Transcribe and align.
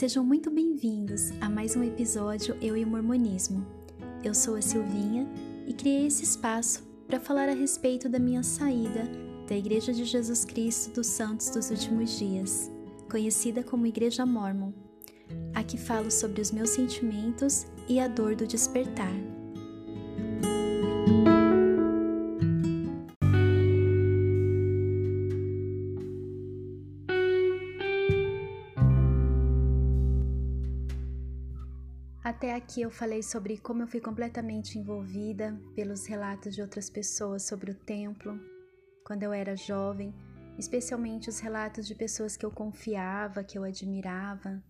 Sejam 0.00 0.24
muito 0.24 0.50
bem-vindos 0.50 1.30
a 1.42 1.50
mais 1.50 1.76
um 1.76 1.84
episódio 1.84 2.56
Eu 2.58 2.74
e 2.74 2.82
o 2.82 2.86
Mormonismo. 2.86 3.66
Eu 4.24 4.32
sou 4.32 4.56
a 4.56 4.62
Silvinha 4.62 5.28
e 5.66 5.74
criei 5.74 6.06
esse 6.06 6.24
espaço 6.24 6.82
para 7.06 7.20
falar 7.20 7.50
a 7.50 7.52
respeito 7.52 8.08
da 8.08 8.18
minha 8.18 8.42
saída 8.42 9.02
da 9.46 9.54
Igreja 9.54 9.92
de 9.92 10.06
Jesus 10.06 10.42
Cristo 10.42 10.94
dos 10.94 11.06
Santos 11.06 11.50
dos 11.50 11.70
Últimos 11.70 12.18
Dias, 12.18 12.70
conhecida 13.10 13.62
como 13.62 13.86
Igreja 13.86 14.24
Mormon. 14.24 14.72
Aqui 15.52 15.76
falo 15.76 16.10
sobre 16.10 16.40
os 16.40 16.50
meus 16.50 16.70
sentimentos 16.70 17.66
e 17.86 18.00
a 18.00 18.08
dor 18.08 18.34
do 18.34 18.46
despertar. 18.46 19.12
Aqui 32.70 32.82
eu 32.82 32.90
falei 32.90 33.20
sobre 33.20 33.58
como 33.58 33.82
eu 33.82 33.86
fui 33.88 34.00
completamente 34.00 34.78
envolvida 34.78 35.60
pelos 35.74 36.06
relatos 36.06 36.54
de 36.54 36.62
outras 36.62 36.88
pessoas 36.88 37.42
sobre 37.42 37.72
o 37.72 37.74
templo 37.74 38.38
quando 39.04 39.24
eu 39.24 39.32
era 39.32 39.56
jovem, 39.56 40.14
especialmente 40.56 41.28
os 41.28 41.40
relatos 41.40 41.84
de 41.84 41.96
pessoas 41.96 42.36
que 42.36 42.46
eu 42.46 42.50
confiava, 42.52 43.42
que 43.42 43.58
eu 43.58 43.64
admirava, 43.64 44.62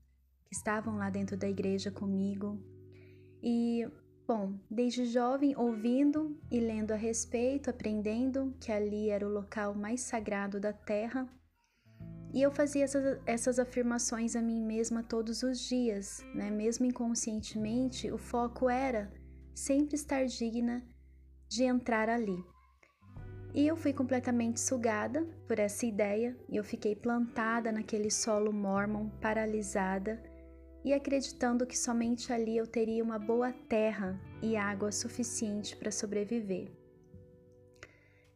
que 0.47 0.55
estavam 0.55 0.97
lá 0.97 1.11
dentro 1.11 1.37
da 1.37 1.47
igreja 1.47 1.91
comigo. 1.91 2.59
E, 3.43 3.87
bom, 4.27 4.59
desde 4.71 5.05
jovem, 5.05 5.55
ouvindo 5.55 6.41
e 6.51 6.59
lendo 6.59 6.93
a 6.93 6.97
respeito, 6.97 7.69
aprendendo 7.69 8.57
que 8.59 8.73
ali 8.73 9.11
era 9.11 9.29
o 9.29 9.31
local 9.31 9.75
mais 9.75 10.01
sagrado 10.01 10.59
da 10.59 10.73
terra 10.73 11.29
e 12.33 12.43
eu 12.43 12.51
fazia 12.51 12.85
essas, 12.85 13.21
essas 13.27 13.59
afirmações 13.59 14.37
a 14.37 14.43
mim 14.43 14.63
mesma 14.63 15.03
todos 15.03 15.43
os 15.43 15.59
dias, 15.61 16.25
né? 16.35 16.51
Mesmo 16.51 16.87
inconscientemente, 16.87 18.11
o 18.11 18.19
foco 18.19 18.69
era 18.69 19.13
sempre 19.55 19.97
estar 19.97 20.25
digna 20.27 20.83
de 21.49 21.65
entrar 21.65 22.09
ali. 22.09 22.45
E 23.53 23.67
eu 23.67 23.77
fui 23.77 23.93
completamente 23.93 24.61
sugada 24.61 25.27
por 25.49 25.59
essa 25.59 25.85
ideia 25.85 26.37
e 26.49 26.57
eu 26.57 26.63
fiquei 26.63 26.95
plantada 26.95 27.73
naquele 27.73 28.11
solo 28.11 28.53
mormon, 28.53 29.09
paralisada 29.21 30.23
e 30.85 30.95
acreditando 30.95 31.67
que 31.67 31.77
somente 31.77 32.33
ali 32.33 32.57
eu 32.57 32.67
teria 32.67 33.03
uma 33.03 33.19
boa 33.19 33.53
terra 33.69 34.19
e 34.41 34.57
água 34.57 34.93
suficiente 34.93 35.77
para 35.77 35.91
sobreviver. 35.91 36.80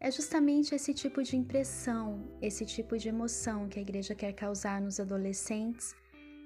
É 0.04 0.10
justamente 0.10 0.74
esse 0.74 0.92
tipo 0.92 1.22
de 1.22 1.34
impressão, 1.34 2.28
esse 2.42 2.66
tipo 2.66 2.98
de 2.98 3.08
emoção 3.08 3.70
que 3.70 3.78
a 3.78 3.82
igreja 3.82 4.14
quer 4.14 4.34
causar 4.34 4.78
nos 4.78 5.00
adolescentes 5.00 5.96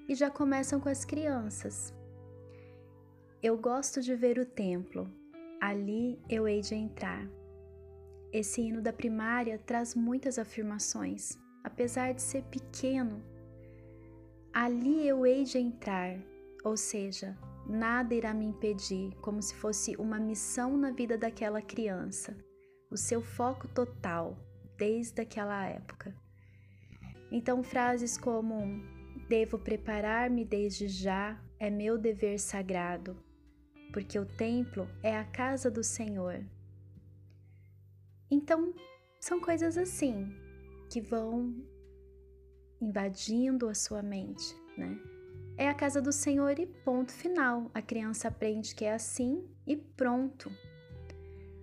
e 0.09 0.15
já 0.15 0.31
começam 0.31 0.78
com 0.78 0.89
as 0.89 1.05
crianças. 1.05 1.92
Eu 3.42 3.59
gosto 3.59 4.00
de 4.00 4.15
ver 4.15 4.39
o 4.39 4.47
templo, 4.47 5.12
ali 5.61 6.20
eu 6.28 6.47
hei 6.47 6.61
de 6.61 6.77
entrar. 6.77 7.28
Esse 8.33 8.61
hino 8.61 8.81
da 8.81 8.92
primária 8.92 9.59
traz 9.59 9.93
muitas 9.93 10.39
afirmações, 10.39 11.37
apesar 11.65 12.15
de 12.15 12.22
ser 12.22 12.45
pequeno. 12.45 13.20
Ali 14.53 15.05
eu 15.05 15.27
hei 15.27 15.43
de 15.43 15.59
entrar, 15.59 16.17
ou 16.62 16.77
seja, 16.77 17.37
nada 17.67 18.15
irá 18.15 18.33
me 18.33 18.45
impedir, 18.45 19.17
como 19.17 19.43
se 19.43 19.56
fosse 19.56 19.97
uma 19.97 20.20
missão 20.20 20.77
na 20.77 20.93
vida 20.93 21.19
daquela 21.19 21.61
criança 21.61 22.37
o 22.91 22.97
seu 22.97 23.22
foco 23.22 23.69
total 23.69 24.36
desde 24.77 25.20
aquela 25.20 25.67
época. 25.67 26.14
Então, 27.31 27.62
frases 27.62 28.17
como 28.17 28.83
devo 29.28 29.58
preparar-me 29.58 30.44
desde 30.44 30.89
já, 30.89 31.39
é 31.59 31.69
meu 31.69 31.98
dever 31.98 32.38
sagrado, 32.38 33.22
porque 33.93 34.19
o 34.19 34.25
templo 34.25 34.88
é 35.03 35.16
a 35.16 35.25
casa 35.25 35.71
do 35.71 35.84
Senhor. 35.84 36.44
Então, 38.31 38.75
são 39.20 39.41
coisas 39.41 39.76
assim 39.76 40.32
que 40.91 41.00
vão 41.00 41.55
invadindo 42.81 43.69
a 43.69 43.75
sua 43.75 44.03
mente, 44.03 44.55
né? 44.76 44.99
É 45.56 45.69
a 45.69 45.75
casa 45.75 46.00
do 46.00 46.12
Senhor 46.12 46.59
e 46.59 46.66
ponto 46.66 47.12
final. 47.12 47.69
A 47.75 47.82
criança 47.82 48.28
aprende 48.28 48.75
que 48.75 48.84
é 48.84 48.93
assim 48.93 49.44
e 49.66 49.76
pronto. 49.76 50.50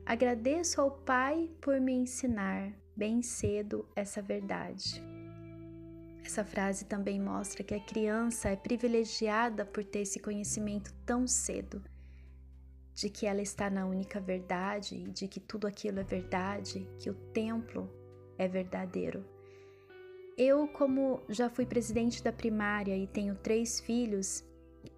Agradeço 0.05 0.79
ao 0.79 0.91
Pai 0.91 1.49
por 1.59 1.81
me 1.81 1.91
ensinar 1.91 2.71
bem 2.95 3.23
cedo 3.23 3.89
essa 3.95 4.21
verdade. 4.21 5.01
Essa 6.23 6.45
frase 6.45 6.85
também 6.85 7.19
mostra 7.19 7.63
que 7.63 7.73
a 7.73 7.79
criança 7.79 8.49
é 8.49 8.55
privilegiada 8.55 9.65
por 9.65 9.83
ter 9.83 10.01
esse 10.01 10.19
conhecimento 10.19 10.93
tão 11.07 11.25
cedo, 11.25 11.81
de 12.93 13.09
que 13.09 13.25
ela 13.25 13.41
está 13.41 13.67
na 13.67 13.87
única 13.87 14.19
verdade, 14.19 15.09
de 15.09 15.27
que 15.27 15.39
tudo 15.39 15.65
aquilo 15.65 15.99
é 15.99 16.03
verdade, 16.03 16.87
que 16.99 17.09
o 17.09 17.15
templo 17.33 17.89
é 18.37 18.47
verdadeiro. 18.47 19.25
Eu, 20.37 20.67
como 20.67 21.23
já 21.27 21.49
fui 21.49 21.65
presidente 21.65 22.23
da 22.23 22.31
primária 22.31 22.95
e 22.95 23.07
tenho 23.07 23.33
três 23.33 23.79
filhos, 23.79 24.45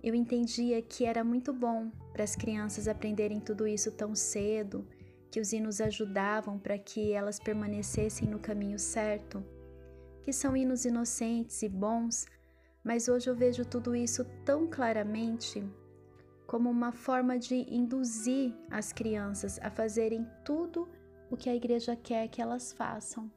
eu 0.03 0.13
entendia 0.13 0.81
que 0.81 1.05
era 1.05 1.23
muito 1.23 1.53
bom 1.53 1.89
para 2.11 2.25
as 2.25 2.35
crianças 2.35 2.89
aprenderem 2.89 3.39
tudo 3.39 3.65
isso 3.65 3.89
tão 3.89 4.13
cedo 4.13 4.85
que 5.31 5.39
os 5.39 5.53
hinos 5.53 5.81
ajudavam 5.81 6.57
para 6.57 6.77
que 6.77 7.11
elas 7.11 7.39
permanecessem 7.39 8.27
no 8.27 8.39
caminho 8.39 8.79
certo, 8.79 9.43
que 10.23 10.31
são 10.33 10.55
hinos 10.55 10.85
inocentes 10.85 11.61
e 11.63 11.69
bons, 11.69 12.25
mas 12.83 13.07
hoje 13.07 13.29
eu 13.29 13.35
vejo 13.35 13.65
tudo 13.65 13.95
isso 13.95 14.25
tão 14.45 14.67
claramente 14.67 15.63
como 16.47 16.69
uma 16.69 16.93
forma 16.93 17.37
de 17.37 17.55
induzir 17.69 18.53
as 18.71 18.93
crianças 18.93 19.59
a 19.61 19.69
fazerem 19.69 20.25
tudo 20.45 20.87
o 21.29 21.35
que 21.35 21.49
a 21.49 21.55
igreja 21.55 21.95
quer 21.95 22.29
que 22.29 22.41
elas 22.41 22.71
façam. 22.71 23.29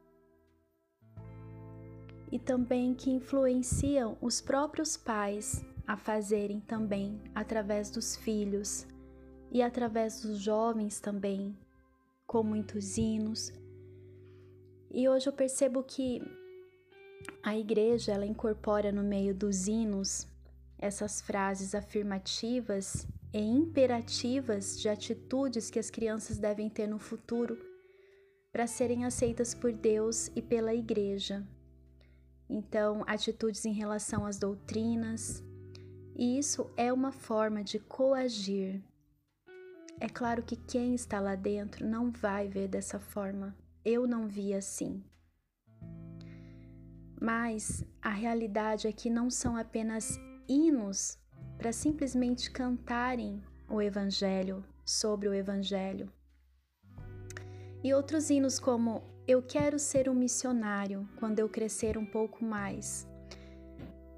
E 2.31 2.39
também 2.39 2.93
que 2.93 3.11
influenciam 3.11 4.17
os 4.21 4.39
próprios 4.39 4.95
pais 4.95 5.65
a 5.85 5.97
fazerem 5.97 6.61
também 6.61 7.21
através 7.35 7.91
dos 7.91 8.15
filhos 8.15 8.87
e 9.51 9.61
através 9.61 10.21
dos 10.21 10.39
jovens 10.39 11.01
também, 11.01 11.53
com 12.31 12.43
muitos 12.43 12.97
hinos. 12.97 13.51
E 14.89 15.09
hoje 15.09 15.27
eu 15.27 15.33
percebo 15.33 15.83
que 15.83 16.21
a 17.43 17.57
igreja 17.57 18.13
ela 18.13 18.25
incorpora 18.25 18.89
no 18.89 19.03
meio 19.03 19.35
dos 19.35 19.67
hinos 19.67 20.25
essas 20.79 21.19
frases 21.19 21.75
afirmativas 21.75 23.05
e 23.33 23.41
imperativas 23.41 24.79
de 24.79 24.87
atitudes 24.87 25.69
que 25.69 25.77
as 25.77 25.89
crianças 25.89 26.37
devem 26.37 26.69
ter 26.69 26.87
no 26.87 26.99
futuro 26.99 27.57
para 28.49 28.65
serem 28.65 29.03
aceitas 29.03 29.53
por 29.53 29.73
Deus 29.73 30.31
e 30.33 30.41
pela 30.41 30.73
igreja. 30.73 31.45
Então, 32.49 33.03
atitudes 33.07 33.65
em 33.65 33.73
relação 33.73 34.25
às 34.25 34.39
doutrinas, 34.39 35.43
e 36.15 36.39
isso 36.39 36.71
é 36.77 36.93
uma 36.93 37.11
forma 37.11 37.61
de 37.61 37.77
coagir, 37.77 38.81
é 40.01 40.09
claro 40.09 40.41
que 40.41 40.55
quem 40.55 40.95
está 40.95 41.19
lá 41.19 41.35
dentro 41.35 41.85
não 41.85 42.09
vai 42.09 42.47
ver 42.47 42.67
dessa 42.67 42.99
forma. 42.99 43.55
Eu 43.85 44.07
não 44.07 44.27
vi 44.27 44.51
assim. 44.51 45.03
Mas 47.21 47.85
a 48.01 48.09
realidade 48.09 48.87
é 48.87 48.91
que 48.91 49.11
não 49.11 49.29
são 49.29 49.55
apenas 49.55 50.19
hinos 50.49 51.19
para 51.55 51.71
simplesmente 51.71 52.49
cantarem 52.49 53.43
o 53.69 53.79
Evangelho 53.79 54.65
sobre 54.83 55.29
o 55.29 55.33
Evangelho. 55.35 56.11
E 57.83 57.93
outros 57.93 58.31
hinos 58.31 58.59
como 58.59 59.03
Eu 59.27 59.43
quero 59.43 59.77
ser 59.77 60.09
um 60.09 60.15
missionário 60.15 61.07
quando 61.19 61.37
eu 61.37 61.47
crescer 61.47 61.95
um 61.95 62.07
pouco 62.07 62.43
mais. 62.43 63.07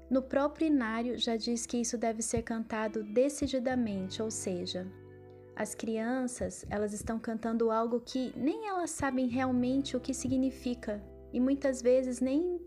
No 0.08 0.22
próprio 0.22 0.66
inário 0.66 1.18
já 1.18 1.36
diz 1.36 1.66
que 1.66 1.76
isso 1.76 1.98
deve 1.98 2.22
ser 2.22 2.40
cantado 2.40 3.04
decididamente, 3.04 4.22
ou 4.22 4.30
seja, 4.30 4.90
as 5.56 5.74
crianças, 5.74 6.66
elas 6.68 6.92
estão 6.92 7.18
cantando 7.18 7.70
algo 7.70 8.00
que 8.00 8.32
nem 8.36 8.68
elas 8.68 8.90
sabem 8.90 9.28
realmente 9.28 9.96
o 9.96 10.00
que 10.00 10.12
significa 10.12 11.02
e 11.32 11.40
muitas 11.40 11.80
vezes 11.80 12.20
nem 12.20 12.60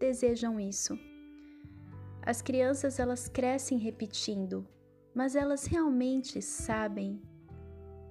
desejam 0.00 0.58
isso. 0.58 0.98
As 2.24 2.40
crianças, 2.40 2.98
elas 2.98 3.28
crescem 3.28 3.78
repetindo, 3.78 4.66
mas 5.14 5.36
elas 5.36 5.66
realmente 5.66 6.40
sabem. 6.40 7.20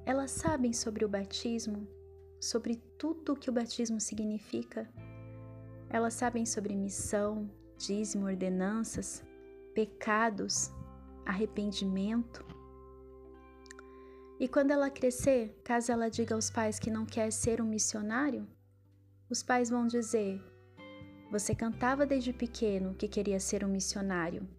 Elas 0.06 0.32
sabem 0.32 0.74
sobre 0.74 1.04
o 1.06 1.10
batismo, 1.10 1.88
sobre 2.40 2.76
tudo 2.98 3.34
o 3.34 3.36
que 3.36 3.50
o 3.50 3.54
batismo 3.54 4.00
significa. 4.00 4.88
Elas 5.90 6.14
sabem 6.14 6.46
sobre 6.46 6.76
missão, 6.76 7.50
dízimo, 7.78 8.26
ordenanças, 8.26 9.24
pecados, 9.74 10.72
arrependimento. 11.26 12.46
E 14.42 14.48
quando 14.48 14.72
ela 14.72 14.90
crescer, 14.90 15.62
caso 15.64 15.92
ela 15.92 16.10
diga 16.10 16.34
aos 16.34 16.50
pais 16.50 16.80
que 16.80 16.90
não 16.90 17.06
quer 17.06 17.32
ser 17.32 17.62
um 17.62 17.66
missionário, 17.66 18.48
os 19.30 19.44
pais 19.44 19.70
vão 19.70 19.86
dizer: 19.86 20.42
Você 21.30 21.54
cantava 21.54 22.08
desde 22.08 22.34
pequeno 22.34 22.96
que 22.96 23.08
queria 23.08 23.40
ser 23.40 23.64
um 23.64 23.68
missionário, 23.68 24.50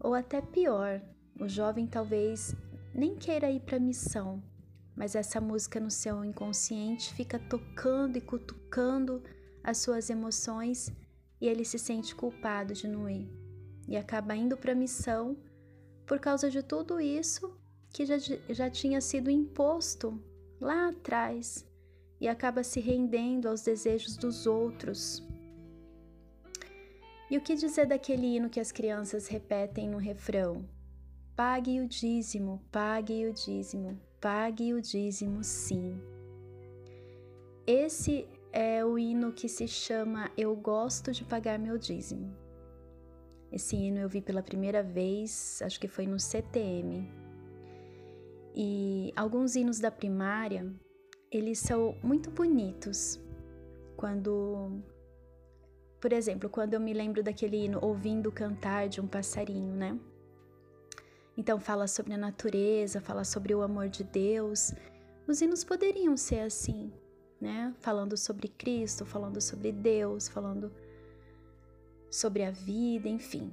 Ou 0.00 0.12
até 0.12 0.42
pior, 0.42 1.00
o 1.38 1.46
jovem 1.46 1.86
talvez 1.86 2.52
nem 2.92 3.14
queira 3.14 3.48
ir 3.48 3.60
para 3.60 3.76
a 3.76 3.80
missão, 3.80 4.42
mas 4.96 5.14
essa 5.14 5.40
música 5.40 5.78
no 5.78 5.88
seu 5.88 6.24
inconsciente 6.24 7.14
fica 7.14 7.38
tocando 7.38 8.16
e 8.16 8.20
cutucando 8.20 9.22
as 9.62 9.78
suas 9.78 10.10
emoções 10.10 10.92
e 11.40 11.46
ele 11.46 11.64
se 11.64 11.78
sente 11.78 12.12
culpado 12.12 12.74
de 12.74 12.88
não 12.88 13.08
ir. 13.08 13.30
E 13.86 13.96
acaba 13.96 14.34
indo 14.34 14.56
para 14.56 14.72
a 14.72 14.74
missão 14.74 15.36
por 16.04 16.18
causa 16.18 16.50
de 16.50 16.60
tudo 16.60 17.00
isso 17.00 17.59
que 17.92 18.06
já, 18.06 18.16
já 18.48 18.70
tinha 18.70 19.00
sido 19.00 19.30
imposto 19.30 20.22
lá 20.60 20.88
atrás 20.88 21.66
e 22.20 22.28
acaba 22.28 22.62
se 22.62 22.80
rendendo 22.80 23.48
aos 23.48 23.62
desejos 23.62 24.16
dos 24.16 24.46
outros. 24.46 25.26
E 27.30 27.38
o 27.38 27.40
que 27.40 27.54
dizer 27.54 27.86
daquele 27.86 28.36
hino 28.36 28.50
que 28.50 28.60
as 28.60 28.72
crianças 28.72 29.28
repetem 29.28 29.88
no 29.88 29.98
refrão? 29.98 30.68
Pague 31.36 31.80
o 31.80 31.86
dízimo, 31.86 32.60
pague 32.70 33.26
o 33.26 33.32
dízimo, 33.32 33.98
pague 34.20 34.74
o 34.74 34.82
dízimo, 34.82 35.42
sim. 35.42 35.98
Esse 37.66 38.26
é 38.52 38.84
o 38.84 38.98
hino 38.98 39.32
que 39.32 39.48
se 39.48 39.68
chama 39.68 40.30
Eu 40.36 40.56
Gosto 40.56 41.12
de 41.12 41.24
Pagar 41.24 41.58
Meu 41.58 41.78
Dízimo. 41.78 42.36
Esse 43.52 43.76
hino 43.76 44.00
eu 44.00 44.08
vi 44.08 44.20
pela 44.20 44.42
primeira 44.42 44.82
vez, 44.82 45.62
acho 45.62 45.78
que 45.78 45.88
foi 45.88 46.06
no 46.06 46.18
CTM. 46.18 47.08
E 48.54 49.12
alguns 49.14 49.54
hinos 49.54 49.78
da 49.78 49.90
primária, 49.90 50.70
eles 51.30 51.58
são 51.58 51.96
muito 52.02 52.30
bonitos. 52.30 53.20
Quando, 53.96 54.82
por 56.00 56.12
exemplo, 56.12 56.48
quando 56.48 56.74
eu 56.74 56.80
me 56.80 56.92
lembro 56.92 57.22
daquele 57.22 57.64
hino 57.64 57.78
ouvindo 57.82 58.32
cantar 58.32 58.88
de 58.88 59.00
um 59.00 59.06
passarinho, 59.06 59.74
né? 59.74 59.98
Então 61.36 61.60
fala 61.60 61.86
sobre 61.86 62.12
a 62.14 62.18
natureza, 62.18 63.00
fala 63.00 63.24
sobre 63.24 63.54
o 63.54 63.62
amor 63.62 63.88
de 63.88 64.04
Deus. 64.04 64.72
Os 65.26 65.40
hinos 65.40 65.62
poderiam 65.62 66.16
ser 66.16 66.40
assim, 66.40 66.92
né? 67.40 67.74
Falando 67.78 68.16
sobre 68.16 68.48
Cristo, 68.48 69.06
falando 69.06 69.40
sobre 69.40 69.70
Deus, 69.70 70.28
falando 70.28 70.72
sobre 72.10 72.42
a 72.42 72.50
vida, 72.50 73.08
enfim. 73.08 73.52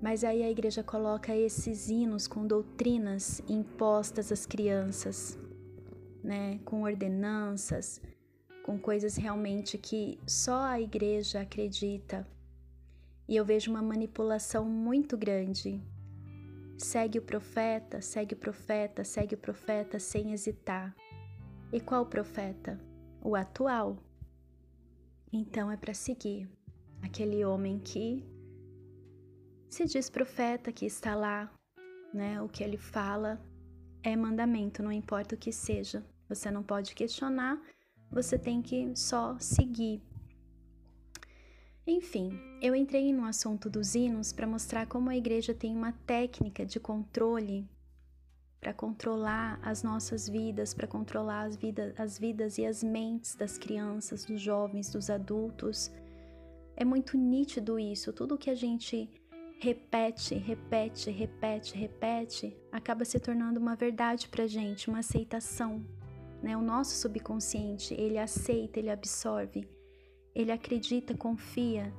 Mas 0.00 0.24
aí 0.24 0.42
a 0.42 0.50
igreja 0.50 0.82
coloca 0.82 1.34
esses 1.34 1.88
hinos 1.90 2.26
com 2.26 2.46
doutrinas 2.46 3.42
impostas 3.48 4.32
às 4.32 4.46
crianças, 4.46 5.38
né? 6.24 6.58
Com 6.64 6.82
ordenanças, 6.82 8.00
com 8.62 8.78
coisas 8.78 9.16
realmente 9.16 9.76
que 9.76 10.18
só 10.26 10.62
a 10.62 10.80
igreja 10.80 11.42
acredita. 11.42 12.26
E 13.28 13.36
eu 13.36 13.44
vejo 13.44 13.70
uma 13.70 13.82
manipulação 13.82 14.64
muito 14.64 15.16
grande 15.16 15.80
Segue 16.80 17.18
o 17.18 17.22
profeta, 17.22 18.00
segue 18.00 18.32
o 18.34 18.38
profeta, 18.38 19.04
segue 19.04 19.34
o 19.34 19.38
profeta 19.38 19.98
sem 19.98 20.32
hesitar. 20.32 20.96
E 21.70 21.78
qual 21.78 22.06
profeta? 22.06 22.80
O 23.22 23.36
atual. 23.36 23.98
Então 25.30 25.70
é 25.70 25.76
para 25.76 25.92
seguir 25.92 26.48
aquele 27.02 27.44
homem 27.44 27.78
que 27.78 28.24
se 29.70 29.84
diz 29.84 30.10
profeta, 30.10 30.72
que 30.72 30.84
está 30.84 31.14
lá, 31.14 31.48
né? 32.12 32.42
O 32.42 32.48
que 32.48 32.64
ele 32.64 32.76
fala 32.76 33.40
é 34.02 34.16
mandamento, 34.16 34.82
não 34.82 34.90
importa 34.90 35.36
o 35.36 35.38
que 35.38 35.52
seja. 35.52 36.04
Você 36.28 36.50
não 36.50 36.62
pode 36.62 36.94
questionar, 36.94 37.60
você 38.10 38.36
tem 38.36 38.60
que 38.60 38.94
só 38.96 39.38
seguir. 39.38 40.02
Enfim, 41.86 42.38
eu 42.60 42.74
entrei 42.74 43.12
no 43.12 43.24
assunto 43.24 43.70
dos 43.70 43.94
hinos 43.94 44.32
para 44.32 44.46
mostrar 44.46 44.86
como 44.86 45.08
a 45.08 45.16
igreja 45.16 45.54
tem 45.54 45.74
uma 45.74 45.92
técnica 45.92 46.66
de 46.66 46.78
controle 46.80 47.68
para 48.60 48.74
controlar 48.74 49.58
as 49.62 49.82
nossas 49.82 50.28
vidas, 50.28 50.74
para 50.74 50.86
controlar 50.86 51.44
as, 51.44 51.56
vida, 51.56 51.94
as 51.96 52.18
vidas 52.18 52.58
e 52.58 52.66
as 52.66 52.82
mentes 52.82 53.34
das 53.34 53.56
crianças, 53.56 54.24
dos 54.24 54.40
jovens, 54.40 54.90
dos 54.90 55.08
adultos. 55.08 55.90
É 56.76 56.84
muito 56.84 57.16
nítido 57.16 57.78
isso. 57.78 58.12
Tudo 58.12 58.36
que 58.36 58.50
a 58.50 58.54
gente 58.54 59.08
repete, 59.60 60.34
repete, 60.34 61.10
repete, 61.10 61.76
repete, 61.76 62.56
acaba 62.72 63.04
se 63.04 63.20
tornando 63.20 63.60
uma 63.60 63.76
verdade 63.76 64.28
para 64.28 64.46
gente, 64.46 64.88
uma 64.88 65.00
aceitação. 65.00 65.84
Né? 66.42 66.56
O 66.56 66.62
nosso 66.62 66.96
subconsciente, 66.96 67.94
ele 67.94 68.18
aceita, 68.18 68.78
ele 68.78 68.90
absorve 68.90 69.68
ele 70.34 70.52
acredita, 70.52 71.16
confia 71.16 71.92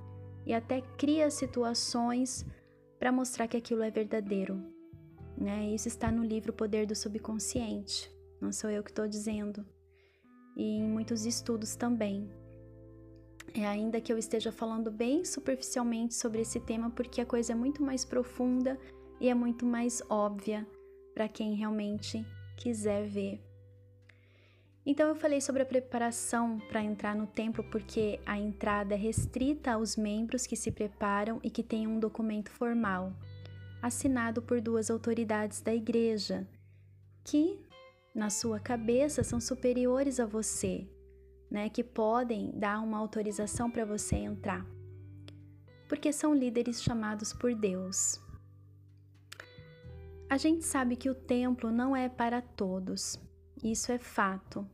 e 0.46 0.54
até 0.54 0.82
cria 0.98 1.30
situações 1.30 2.46
para 2.98 3.12
mostrar 3.12 3.48
que 3.48 3.58
aquilo 3.58 3.84
é 3.84 3.92
verdadeiro. 3.92 4.62
Né? 5.38 5.74
Isso 5.74 5.88
está 5.88 6.12
no 6.12 6.24
livro 6.24 6.54
Poder 6.54 6.86
do 6.86 6.96
Subconsciente, 6.96 8.12
não 8.40 8.52
sou 8.52 8.70
eu 8.70 8.84
que 8.84 8.92
estou 8.92 9.08
dizendo. 9.08 9.66
E 10.56 10.64
em 10.64 10.84
muitos 10.84 11.26
estudos 11.26 11.76
também. 11.76 12.30
É 13.54 13.66
ainda 13.66 14.00
que 14.00 14.12
eu 14.12 14.18
esteja 14.18 14.52
falando 14.52 14.90
bem 14.90 15.26
superficialmente 15.26 16.14
sobre 16.16 16.42
esse 16.42 16.60
tema, 16.60 16.90
porque 16.90 17.20
a 17.20 17.26
coisa 17.26 17.52
é 17.52 17.56
muito 17.56 17.84
mais 17.84 18.06
profunda 18.06 18.80
e 19.20 19.28
é 19.28 19.34
muito 19.34 19.66
mais 19.66 20.02
óbvia 20.10 20.66
para 21.14 21.28
quem 21.28 21.54
realmente 21.56 22.26
quiser 22.56 23.08
ver. 23.08 23.42
Então 24.86 25.08
eu 25.10 25.16
falei 25.16 25.40
sobre 25.42 25.62
a 25.62 25.66
preparação 25.66 26.60
para 26.70 26.82
entrar 26.82 27.16
no 27.16 27.28
templo 27.28 27.64
porque 27.70 28.20
a 28.26 28.38
entrada 28.38 28.96
é 28.96 28.98
restrita 28.98 29.74
aos 29.74 29.96
membros 29.96 30.48
que 30.48 30.56
se 30.56 30.72
preparam 30.72 31.40
e 31.44 31.52
que 31.52 31.62
têm 31.62 31.86
um 31.86 32.00
documento 32.00 32.50
formal, 32.50 33.14
assinado 33.82 34.42
por 34.42 34.60
duas 34.60 34.90
autoridades 34.90 35.62
da 35.62 35.74
igreja, 35.74 36.48
que 37.24 37.60
na 38.16 38.30
sua 38.30 38.60
cabeça 38.60 39.24
são 39.24 39.40
superiores 39.40 40.20
a 40.20 40.26
você, 40.26 40.88
né, 41.52 41.70
que 41.70 41.84
podem 41.84 42.50
dar 42.56 42.80
uma 42.80 42.98
autorização 42.98 43.70
para 43.70 43.86
você 43.86 44.16
entrar. 44.16 44.66
Porque 45.88 46.12
são 46.12 46.34
líderes 46.34 46.82
chamados 46.82 47.34
por 47.34 47.54
Deus. 47.54 48.20
A 50.30 50.38
gente 50.38 50.64
sabe 50.64 50.96
que 50.96 51.10
o 51.10 51.16
templo 51.16 51.70
não 51.70 51.94
é 51.94 52.08
para 52.08 52.42
todos 52.42 53.20
isso 53.64 53.92
é 53.92 54.00
fato. 54.00 54.68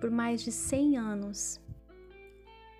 Por 0.00 0.10
mais 0.10 0.42
de 0.42 0.52
100 0.52 0.96
anos, 0.96 1.60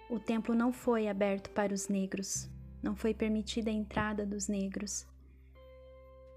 o 0.08 0.20
templo 0.20 0.54
não 0.54 0.72
foi 0.72 1.08
aberto 1.08 1.50
para 1.50 1.74
os 1.74 1.88
negros, 1.88 2.48
não 2.80 2.94
foi 2.94 3.12
permitida 3.12 3.70
a 3.70 3.74
entrada 3.74 4.24
dos 4.24 4.46
negros. 4.46 5.04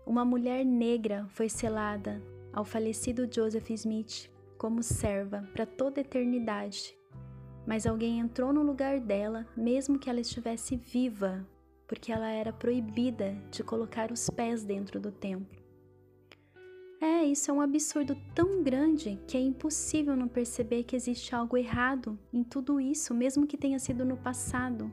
Uma 0.08 0.26
mulher 0.26 0.66
negra 0.66 1.28
foi 1.30 1.50
selada 1.50 2.20
ao 2.52 2.66
falecido 2.66 3.32
Joseph 3.32 3.70
Smith 3.70 4.28
como 4.58 4.82
serva 4.82 5.48
para 5.54 5.66
toda 5.66 6.02
eternidade, 6.02 6.98
mas 7.66 7.86
alguém 7.86 8.20
entrou 8.20 8.54
no 8.54 8.64
lugar 8.64 9.00
dela, 9.00 9.46
mesmo 9.56 10.00
que 10.00 10.10
ela 10.10 10.22
estivesse 10.22 10.76
viva, 10.76 11.46
porque 11.88 12.12
ela 12.12 12.30
era 12.30 12.54
proibida 12.54 13.36
de 13.52 13.64
colocar 13.64 14.12
os 14.12 14.30
pés 14.30 14.64
dentro 14.64 15.00
do 15.00 15.12
templo. 15.12 15.68
É, 17.00 17.24
isso 17.24 17.52
é 17.52 17.54
um 17.54 17.62
absurdo 17.62 18.18
tão 18.34 18.64
grande 18.64 19.20
que 19.28 19.38
é 19.38 19.40
impossível 19.40 20.16
não 20.16 20.28
perceber 20.28 20.84
que 20.84 20.96
existe 20.96 21.36
algo 21.36 21.56
errado 21.56 22.18
em 22.34 22.44
tudo 22.44 22.82
isso, 22.82 23.14
mesmo 23.14 23.46
que 23.46 23.58
tenha 23.58 23.78
sido 23.78 24.04
no 24.04 24.18
passado. 24.18 24.92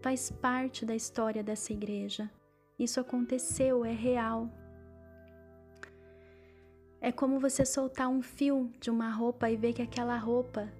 Faz 0.00 0.30
parte 0.30 0.86
da 0.86 0.94
história 0.94 1.42
dessa 1.42 1.72
igreja. 1.72 2.30
Isso 2.78 3.00
aconteceu, 3.00 3.84
é 3.84 3.92
real. 3.92 4.48
É 7.04 7.12
como 7.12 7.38
você 7.38 7.66
soltar 7.66 8.08
um 8.08 8.22
fio 8.22 8.72
de 8.80 8.88
uma 8.88 9.10
roupa 9.10 9.50
e 9.50 9.58
ver 9.58 9.74
que 9.74 9.82
aquela 9.82 10.16
roupa 10.16 10.72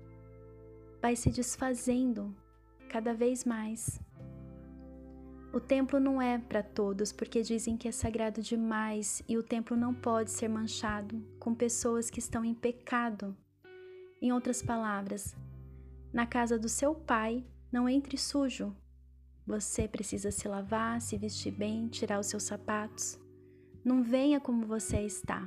vai 0.99 1.15
se 1.15 1.29
desfazendo 1.29 2.35
cada 2.89 3.13
vez 3.13 3.45
mais. 3.45 4.01
O 5.53 5.61
templo 5.61 6.01
não 6.01 6.23
é 6.23 6.39
para 6.39 6.63
todos 6.63 7.13
porque 7.13 7.43
dizem 7.43 7.77
que 7.77 7.87
é 7.87 7.93
sagrado 7.93 8.41
demais 8.41 9.23
e 9.29 9.37
o 9.37 9.43
templo 9.43 9.77
não 9.77 9.93
pode 9.93 10.31
ser 10.31 10.49
manchado 10.49 11.23
com 11.39 11.55
pessoas 11.55 12.09
que 12.09 12.21
estão 12.21 12.43
em 12.43 12.55
pecado. 12.55 13.37
Em 14.23 14.33
outras 14.33 14.63
palavras, 14.63 15.37
na 16.11 16.27
casa 16.27 16.59
do 16.59 16.71
seu 16.71 16.95
pai 16.95 17.45
não 17.71 17.87
entre 17.87 18.17
sujo. 18.17 18.75
Você 19.47 19.87
precisa 19.87 20.31
se 20.31 20.49
lavar, 20.49 21.03
se 21.03 21.19
vestir 21.19 21.53
bem, 21.53 21.87
tirar 21.87 22.19
os 22.19 22.29
seus 22.29 22.45
sapatos. 22.45 23.21
Não 23.85 24.03
venha 24.03 24.41
como 24.41 24.67
você 24.67 25.03
está. 25.03 25.47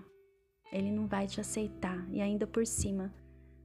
Ele 0.72 0.92
não 0.92 1.08
vai 1.08 1.28
te 1.28 1.40
aceitar 1.40 2.06
e 2.12 2.22
ainda 2.22 2.46
por 2.46 2.66
cima, 2.66 3.14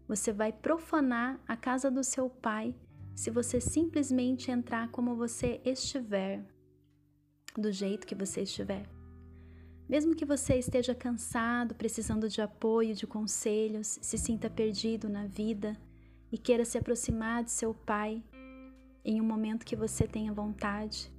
você 0.06 0.32
vai 0.32 0.52
profanar 0.52 1.40
a 1.46 1.56
casa 1.56 1.90
do 1.90 2.04
seu 2.04 2.28
pai 2.28 2.74
se 3.14 3.30
você 3.30 3.60
simplesmente 3.60 4.50
entrar 4.50 4.88
como 4.90 5.16
você 5.16 5.60
estiver, 5.64 6.44
do 7.56 7.70
jeito 7.70 8.06
que 8.06 8.14
você 8.14 8.42
estiver. 8.42 8.88
Mesmo 9.88 10.14
que 10.14 10.24
você 10.24 10.56
esteja 10.56 10.94
cansado, 10.94 11.74
precisando 11.74 12.28
de 12.28 12.40
apoio, 12.40 12.94
de 12.94 13.06
conselhos, 13.06 13.98
se 14.00 14.16
sinta 14.16 14.48
perdido 14.48 15.08
na 15.08 15.26
vida 15.26 15.76
e 16.30 16.38
queira 16.38 16.64
se 16.64 16.78
aproximar 16.78 17.44
de 17.44 17.50
seu 17.50 17.74
pai 17.74 18.22
em 19.04 19.20
um 19.20 19.24
momento 19.24 19.66
que 19.66 19.76
você 19.76 20.06
tenha 20.06 20.32
vontade, 20.32 21.12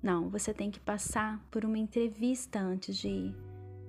Não, 0.00 0.30
você 0.30 0.54
tem 0.54 0.70
que 0.70 0.78
passar 0.78 1.44
por 1.50 1.64
uma 1.64 1.76
entrevista 1.76 2.60
antes 2.60 2.96
de 2.96 3.08
ir, 3.08 3.34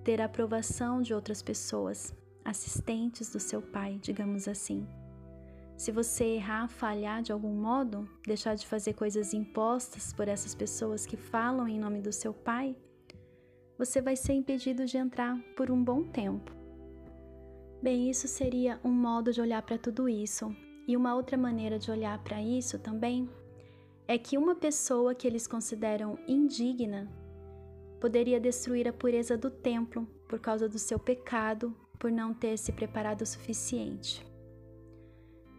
ter 0.09 0.21
a 0.21 0.25
aprovação 0.25 1.03
de 1.03 1.13
outras 1.13 1.39
pessoas, 1.39 2.11
assistentes 2.43 3.31
do 3.31 3.39
seu 3.39 3.61
pai, 3.61 3.99
digamos 4.01 4.47
assim. 4.47 4.87
Se 5.77 5.91
você 5.91 6.23
errar, 6.23 6.67
falhar 6.67 7.21
de 7.21 7.31
algum 7.31 7.53
modo, 7.53 8.09
deixar 8.25 8.55
de 8.55 8.65
fazer 8.65 8.93
coisas 8.93 9.35
impostas 9.35 10.11
por 10.11 10.27
essas 10.27 10.55
pessoas 10.55 11.05
que 11.05 11.15
falam 11.15 11.67
em 11.67 11.77
nome 11.77 12.01
do 12.01 12.11
seu 12.11 12.33
pai, 12.33 12.75
você 13.77 14.01
vai 14.01 14.15
ser 14.15 14.33
impedido 14.33 14.83
de 14.83 14.97
entrar 14.97 15.39
por 15.55 15.69
um 15.69 15.83
bom 15.83 16.01
tempo. 16.01 16.51
Bem, 17.79 18.09
isso 18.09 18.27
seria 18.27 18.79
um 18.83 18.91
modo 18.91 19.31
de 19.31 19.39
olhar 19.39 19.61
para 19.61 19.77
tudo 19.77 20.09
isso. 20.09 20.51
E 20.87 20.97
uma 20.97 21.13
outra 21.13 21.37
maneira 21.37 21.77
de 21.77 21.91
olhar 21.91 22.17
para 22.23 22.41
isso 22.41 22.79
também 22.79 23.29
é 24.07 24.17
que 24.17 24.39
uma 24.39 24.55
pessoa 24.55 25.13
que 25.13 25.27
eles 25.27 25.45
consideram 25.45 26.17
indigna 26.27 27.07
poderia 27.99 28.39
destruir 28.39 28.87
a 28.87 28.93
pureza 28.93 29.37
do 29.37 29.49
templo 29.49 30.07
por 30.27 30.39
causa 30.39 30.67
do 30.69 30.79
seu 30.79 30.97
pecado, 30.97 31.75
por 31.97 32.11
não 32.11 32.33
ter 32.33 32.57
se 32.57 32.71
preparado 32.71 33.21
o 33.21 33.25
suficiente. 33.25 34.25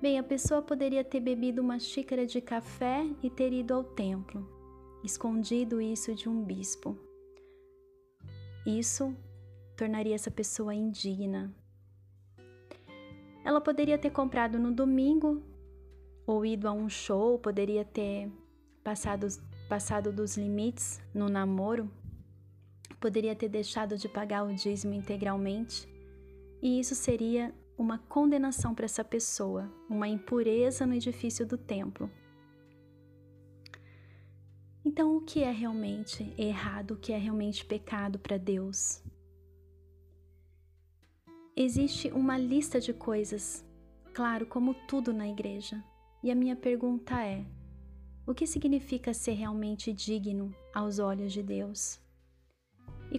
Bem, 0.00 0.18
a 0.18 0.22
pessoa 0.22 0.62
poderia 0.62 1.04
ter 1.04 1.20
bebido 1.20 1.60
uma 1.60 1.78
xícara 1.78 2.26
de 2.26 2.40
café 2.40 3.06
e 3.22 3.28
ter 3.28 3.52
ido 3.52 3.74
ao 3.74 3.84
templo, 3.84 4.48
escondido 5.04 5.80
isso 5.80 6.14
de 6.14 6.28
um 6.28 6.42
bispo. 6.42 6.96
Isso 8.66 9.14
tornaria 9.76 10.14
essa 10.14 10.30
pessoa 10.30 10.74
indigna. 10.74 11.54
Ela 13.44 13.60
poderia 13.60 13.98
ter 13.98 14.10
comprado 14.10 14.58
no 14.58 14.72
domingo 14.72 15.42
ou 16.26 16.46
ido 16.46 16.68
a 16.68 16.72
um 16.72 16.88
show, 16.88 17.38
poderia 17.38 17.84
ter 17.84 18.30
passado, 18.84 19.26
passado 19.68 20.12
dos 20.12 20.36
limites 20.36 21.00
no 21.12 21.28
namoro, 21.28 21.90
poderia 23.00 23.34
ter 23.34 23.48
deixado 23.48 23.96
de 23.96 24.08
pagar 24.08 24.44
o 24.44 24.54
dízimo 24.54 24.92
integralmente, 24.92 25.88
e 26.62 26.78
isso 26.78 26.94
seria 26.94 27.54
uma 27.76 27.98
condenação 27.98 28.74
para 28.74 28.84
essa 28.84 29.02
pessoa, 29.02 29.72
uma 29.88 30.06
impureza 30.06 30.86
no 30.86 30.94
edifício 30.94 31.46
do 31.46 31.56
templo. 31.56 32.10
Então, 34.84 35.16
o 35.16 35.20
que 35.22 35.42
é 35.42 35.50
realmente 35.50 36.34
errado, 36.36 36.92
o 36.92 36.96
que 36.96 37.12
é 37.12 37.16
realmente 37.16 37.64
pecado 37.64 38.18
para 38.18 38.36
Deus? 38.36 39.02
Existe 41.56 42.10
uma 42.10 42.38
lista 42.38 42.80
de 42.80 42.92
coisas, 42.92 43.64
claro, 44.14 44.46
como 44.46 44.74
tudo 44.86 45.12
na 45.12 45.28
igreja. 45.28 45.82
E 46.22 46.30
a 46.30 46.34
minha 46.34 46.56
pergunta 46.56 47.22
é: 47.22 47.44
o 48.26 48.34
que 48.34 48.46
significa 48.46 49.12
ser 49.12 49.32
realmente 49.32 49.92
digno 49.92 50.54
aos 50.74 50.98
olhos 50.98 51.32
de 51.32 51.42
Deus? 51.42 52.00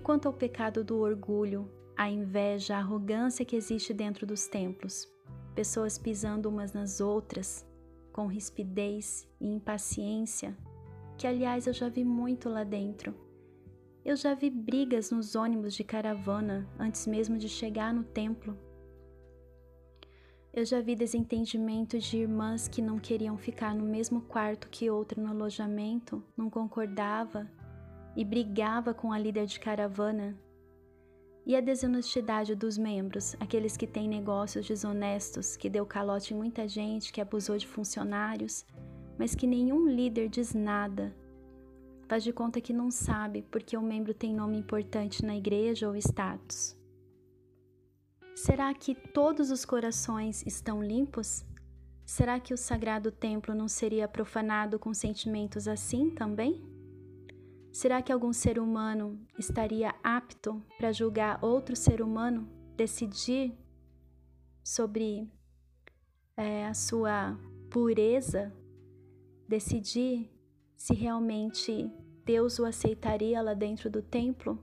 Quanto 0.04 0.28
ao 0.28 0.34
pecado 0.34 0.84
do 0.84 1.00
orgulho, 1.00 1.70
a 1.96 2.10
inveja, 2.10 2.76
a 2.76 2.80
arrogância 2.80 3.46
que 3.46 3.56
existe 3.56 3.94
dentro 3.94 4.26
dos 4.26 4.48
templos, 4.48 5.08
pessoas 5.54 5.98
pisando 5.98 6.50
umas 6.50 6.74
nas 6.74 7.00
outras, 7.00 7.66
com 8.12 8.28
rispidez 8.28 9.28
e 9.40 9.48
impaciência, 9.48 10.58
que 11.18 11.28
aliás 11.28 11.68
eu 11.68 11.74
já 11.74 11.88
vi 11.88 12.04
muito 12.04 12.50
lá 12.50 12.64
dentro 12.64 13.14
eu 14.04 14.16
já 14.16 14.34
vi 14.34 14.50
brigas 14.50 15.12
nos 15.12 15.36
ônibus 15.36 15.76
de 15.76 15.84
caravana 15.84 16.68
antes 16.80 17.06
mesmo 17.06 17.38
de 17.38 17.48
chegar 17.48 17.94
no 17.94 18.04
templo. 18.04 18.58
Eu 20.52 20.66
já 20.66 20.82
vi 20.82 20.96
desentendimento 20.96 22.00
de 22.00 22.18
irmãs 22.18 22.68
que 22.68 22.82
não 22.82 22.98
queriam 22.98 23.38
ficar 23.38 23.76
no 23.76 23.86
mesmo 23.86 24.22
quarto 24.22 24.70
que 24.70 24.90
outra 24.90 25.22
no 25.22 25.30
alojamento, 25.30 26.22
não 26.36 26.50
concordava 26.50 27.48
e 28.16 28.26
brigava 28.26 28.94
com 28.94 29.12
a 29.12 29.20
líder 29.20 29.46
de 29.46 29.60
caravana. 29.60 30.38
E 31.46 31.56
a 31.56 31.62
desonestidade 31.62 32.56
dos 32.56 32.78
membros, 32.78 33.36
aqueles 33.40 33.76
que 33.76 33.88
têm 33.88 34.08
negócios 34.08 34.68
desonestos, 34.68 35.58
que 35.58 35.70
deu 35.70 35.86
calote 35.86 36.34
em 36.34 36.38
muita 36.38 36.68
gente, 36.68 37.12
que 37.12 37.22
abusou 37.22 37.58
de 37.58 37.68
funcionários, 37.68 38.66
mas 39.18 39.34
que 39.34 39.48
nenhum 39.48 39.88
líder 39.88 40.30
diz 40.30 40.54
nada 40.54 41.16
faz 42.12 42.26
de 42.26 42.34
conta 42.34 42.60
que 42.60 42.74
não 42.74 42.92
sabe 42.92 43.42
porque 43.44 43.78
o 43.78 43.82
membro 43.82 44.14
tem 44.14 44.34
nome 44.34 44.58
importante 44.58 45.24
na 45.24 45.34
igreja 45.34 45.88
ou 45.88 45.96
status. 45.96 46.76
Será 48.36 48.74
que 48.74 48.94
todos 48.94 49.50
os 49.50 49.64
corações 49.64 50.46
estão 50.46 50.84
limpos? 50.84 51.46
Será 52.06 52.38
que 52.38 52.54
o 52.54 52.58
sagrado 52.58 53.14
templo 53.14 53.56
não 53.56 53.70
seria 53.70 54.10
profanado 54.10 54.78
com 54.78 54.94
sentimentos 54.94 55.70
assim 55.70 56.10
também? 56.10 56.62
Será 57.72 58.02
que 58.02 58.12
algum 58.12 58.34
ser 58.34 58.60
humano 58.60 59.20
estaria 59.40 59.96
apto 60.04 60.62
para 60.78 60.92
julgar 60.92 61.40
outro 61.44 61.76
ser 61.76 62.02
humano, 62.02 62.50
decidir 62.76 63.58
sobre 64.62 65.32
é, 66.36 66.66
a 66.66 66.74
sua 66.74 67.40
pureza, 67.70 68.54
decidir 69.48 70.30
se 70.76 70.94
realmente 70.94 71.90
Deus 72.26 72.60
o 72.60 72.66
aceitaria 72.66 73.42
lá 73.42 73.54
dentro 73.54 73.90
do 73.90 74.02
templo? 74.02 74.62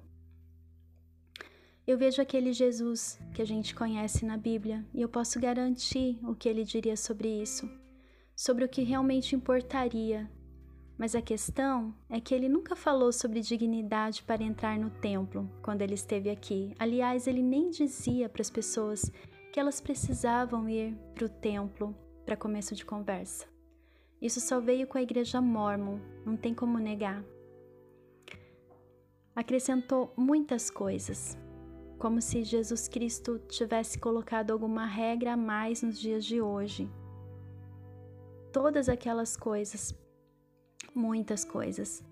Eu 1.86 1.96
vejo 1.96 2.20
aquele 2.20 2.52
Jesus 2.52 3.18
que 3.32 3.40
a 3.40 3.46
gente 3.46 3.74
conhece 3.74 4.26
na 4.26 4.36
Bíblia 4.36 4.84
e 4.92 5.00
eu 5.00 5.08
posso 5.08 5.40
garantir 5.40 6.18
o 6.22 6.34
que 6.34 6.46
ele 6.46 6.62
diria 6.62 6.98
sobre 6.98 7.40
isso, 7.40 7.66
sobre 8.36 8.62
o 8.62 8.68
que 8.68 8.82
realmente 8.82 9.34
importaria. 9.34 10.30
Mas 10.98 11.14
a 11.14 11.22
questão 11.22 11.94
é 12.10 12.20
que 12.20 12.34
ele 12.34 12.48
nunca 12.48 12.74
falou 12.74 13.12
sobre 13.12 13.40
dignidade 13.40 14.24
para 14.24 14.42
entrar 14.42 14.76
no 14.76 14.90
templo 14.90 15.48
quando 15.62 15.82
ele 15.82 15.94
esteve 15.94 16.28
aqui. 16.28 16.74
Aliás, 16.76 17.28
ele 17.28 17.40
nem 17.40 17.70
dizia 17.70 18.28
para 18.28 18.42
as 18.42 18.50
pessoas 18.50 19.08
que 19.52 19.60
elas 19.60 19.80
precisavam 19.80 20.68
ir 20.68 20.98
para 21.14 21.26
o 21.26 21.28
templo 21.28 21.94
para 22.26 22.36
começo 22.36 22.74
de 22.74 22.84
conversa. 22.84 23.46
Isso 24.20 24.40
só 24.40 24.58
veio 24.58 24.88
com 24.88 24.98
a 24.98 25.02
igreja 25.02 25.40
mormon, 25.40 26.00
não 26.26 26.36
tem 26.36 26.52
como 26.52 26.78
negar. 26.78 27.24
Acrescentou 29.36 30.12
muitas 30.16 30.68
coisas, 30.68 31.38
como 31.96 32.20
se 32.20 32.42
Jesus 32.42 32.88
Cristo 32.88 33.38
tivesse 33.48 34.00
colocado 34.00 34.50
alguma 34.50 34.84
regra 34.84 35.34
a 35.34 35.36
mais 35.36 35.80
nos 35.80 35.96
dias 35.96 36.24
de 36.24 36.40
hoje. 36.42 36.90
Todas 38.52 38.88
aquelas 38.88 39.36
coisas, 39.36 39.94
muitas 40.94 41.44
coisas. 41.44 42.04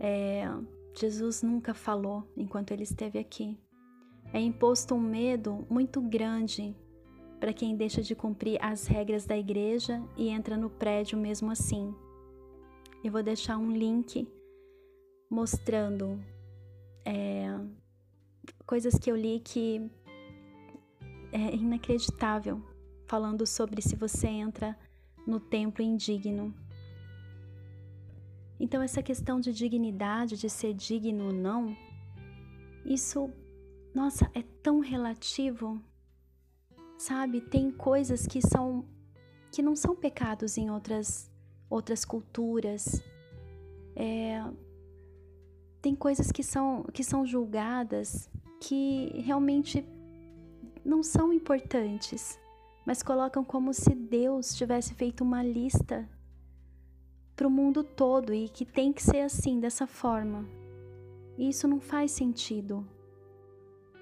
É, 0.00 0.44
Jesus 0.94 1.42
nunca 1.42 1.74
falou 1.74 2.24
enquanto 2.36 2.72
ele 2.72 2.82
esteve 2.82 3.18
aqui. 3.18 3.58
É 4.32 4.40
imposto 4.40 4.94
um 4.94 5.00
medo 5.00 5.66
muito 5.70 6.00
grande 6.00 6.76
para 7.40 7.52
quem 7.52 7.76
deixa 7.76 8.02
de 8.02 8.14
cumprir 8.14 8.58
as 8.62 8.86
regras 8.86 9.24
da 9.24 9.36
igreja 9.36 10.02
e 10.16 10.28
entra 10.28 10.56
no 10.56 10.68
prédio 10.68 11.16
mesmo 11.16 11.50
assim. 11.50 11.94
Eu 13.02 13.12
vou 13.12 13.22
deixar 13.22 13.56
um 13.56 13.70
link 13.70 14.28
mostrando 15.30 16.20
é, 17.04 17.46
coisas 18.66 18.98
que 18.98 19.10
eu 19.10 19.16
li 19.16 19.40
que 19.40 19.90
é 21.32 21.54
inacreditável, 21.54 22.62
falando 23.06 23.46
sobre 23.46 23.80
se 23.82 23.94
você 23.94 24.26
entra 24.26 24.76
no 25.26 25.38
templo 25.38 25.84
indigno. 25.84 26.54
Então, 28.60 28.82
essa 28.82 29.02
questão 29.02 29.40
de 29.40 29.52
dignidade, 29.52 30.36
de 30.36 30.50
ser 30.50 30.74
digno 30.74 31.26
ou 31.26 31.32
não, 31.32 31.76
isso, 32.84 33.30
nossa, 33.94 34.30
é 34.34 34.42
tão 34.62 34.80
relativo 34.80 35.80
sabe? 36.98 37.40
Tem 37.40 37.70
coisas 37.70 38.26
que 38.26 38.42
são 38.42 38.84
que 39.50 39.62
não 39.62 39.74
são 39.74 39.94
pecados 39.94 40.58
em 40.58 40.68
outras 40.70 41.30
outras 41.70 42.04
culturas. 42.04 43.02
É, 43.96 44.44
tem 45.80 45.94
coisas 45.94 46.30
que 46.30 46.42
são 46.42 46.82
que 46.92 47.04
são 47.04 47.24
julgadas 47.24 48.28
que 48.60 49.12
realmente 49.24 49.86
não 50.84 51.02
são 51.02 51.32
importantes, 51.32 52.38
mas 52.84 53.02
colocam 53.02 53.44
como 53.44 53.72
se 53.72 53.94
Deus 53.94 54.54
tivesse 54.54 54.94
feito 54.94 55.22
uma 55.22 55.42
lista 55.42 56.08
para 57.38 57.48
o 57.48 57.50
mundo 57.50 57.82
todo 57.82 58.34
e 58.34 58.50
que 58.50 58.66
tem 58.66 58.92
que 58.92 59.02
ser 59.02 59.20
assim, 59.20 59.58
dessa 59.58 59.86
forma. 59.86 60.44
E 61.38 61.48
isso 61.48 61.66
não 61.66 61.80
faz 61.80 62.10
sentido 62.10 62.84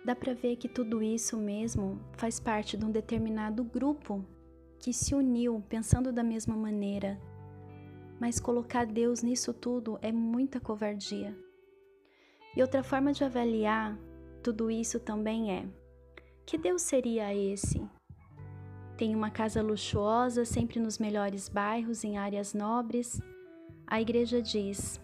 dá 0.06 0.14
para 0.14 0.34
ver 0.34 0.54
que 0.54 0.68
tudo 0.68 1.02
isso 1.02 1.36
mesmo 1.36 1.98
faz 2.12 2.38
parte 2.38 2.76
de 2.76 2.84
um 2.84 2.92
determinado 2.92 3.64
grupo 3.64 4.24
que 4.78 4.92
se 4.92 5.16
uniu 5.16 5.60
pensando 5.68 6.12
da 6.12 6.22
mesma 6.22 6.54
maneira. 6.54 7.20
Mas 8.20 8.38
colocar 8.38 8.86
Deus 8.86 9.20
nisso 9.20 9.52
tudo 9.52 9.98
é 10.00 10.12
muita 10.12 10.60
covardia. 10.60 11.36
E 12.56 12.62
outra 12.62 12.84
forma 12.84 13.12
de 13.12 13.24
avaliar 13.24 13.98
tudo 14.44 14.70
isso 14.70 15.00
também 15.00 15.50
é: 15.50 15.66
que 16.46 16.56
Deus 16.56 16.82
seria 16.82 17.34
esse? 17.34 17.82
Tem 18.96 19.14
uma 19.14 19.30
casa 19.30 19.60
luxuosa, 19.60 20.46
sempre 20.46 20.80
nos 20.80 20.98
melhores 20.98 21.50
bairros, 21.50 22.02
em 22.02 22.16
áreas 22.16 22.54
nobres, 22.54 23.20
A 23.86 24.00
igreja 24.00 24.42
diz: 24.42 25.00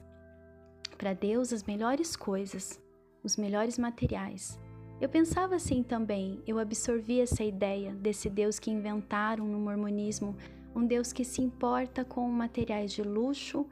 para 0.99 1.13
Deus 1.13 1.53
as 1.53 1.63
melhores 1.63 2.17
coisas, 2.17 2.81
os 3.23 3.37
melhores 3.37 3.79
materiais. 3.79 4.59
Eu 5.01 5.09
pensava 5.09 5.57
assim 5.57 5.83
também, 5.83 6.41
eu 6.47 6.59
absorvi 6.59 7.21
essa 7.21 7.45
ideia 7.45 7.93
desse 7.93 8.31
Deus 8.31 8.59
que 8.59 8.71
inventaram 8.71 9.45
no 9.47 9.59
mormonismo, 9.59 10.37
um 10.75 10.87
Deus 10.87 11.13
que 11.13 11.25
se 11.25 11.43
importa 11.43 12.05
com 12.05 12.27
materiais 12.29 12.93
de 12.93 13.03
luxo, 13.03 13.67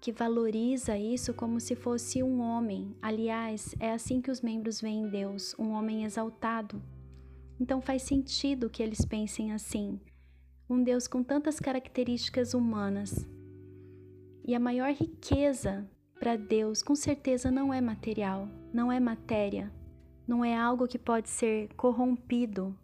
que 0.00 0.12
valoriza 0.12 0.96
isso 0.96 1.34
como 1.34 1.58
se 1.58 1.74
fosse 1.74 2.22
um 2.22 2.40
homem. 2.40 2.94
Aliás, 3.02 3.74
é 3.80 3.92
assim 3.92 4.20
que 4.20 4.30
os 4.30 4.40
membros 4.40 4.80
veem 4.80 5.08
Deus, 5.08 5.54
um 5.58 5.70
homem 5.72 6.04
exaltado. 6.04 6.82
Então 7.62 7.80
faz 7.80 8.02
sentido 8.02 8.68
que 8.68 8.82
eles 8.82 9.04
pensem 9.04 9.52
assim. 9.52 10.00
Um 10.68 10.82
Deus 10.82 11.06
com 11.06 11.22
tantas 11.22 11.60
características 11.60 12.54
humanas. 12.54 13.24
E 14.44 14.52
a 14.52 14.58
maior 14.58 14.90
riqueza 14.90 15.88
para 16.18 16.34
Deus 16.34 16.82
com 16.82 16.96
certeza 16.96 17.52
não 17.52 17.72
é 17.72 17.80
material, 17.80 18.48
não 18.74 18.90
é 18.90 18.98
matéria, 18.98 19.72
não 20.26 20.44
é 20.44 20.56
algo 20.56 20.88
que 20.88 20.98
pode 20.98 21.28
ser 21.28 21.72
corrompido, 21.74 22.76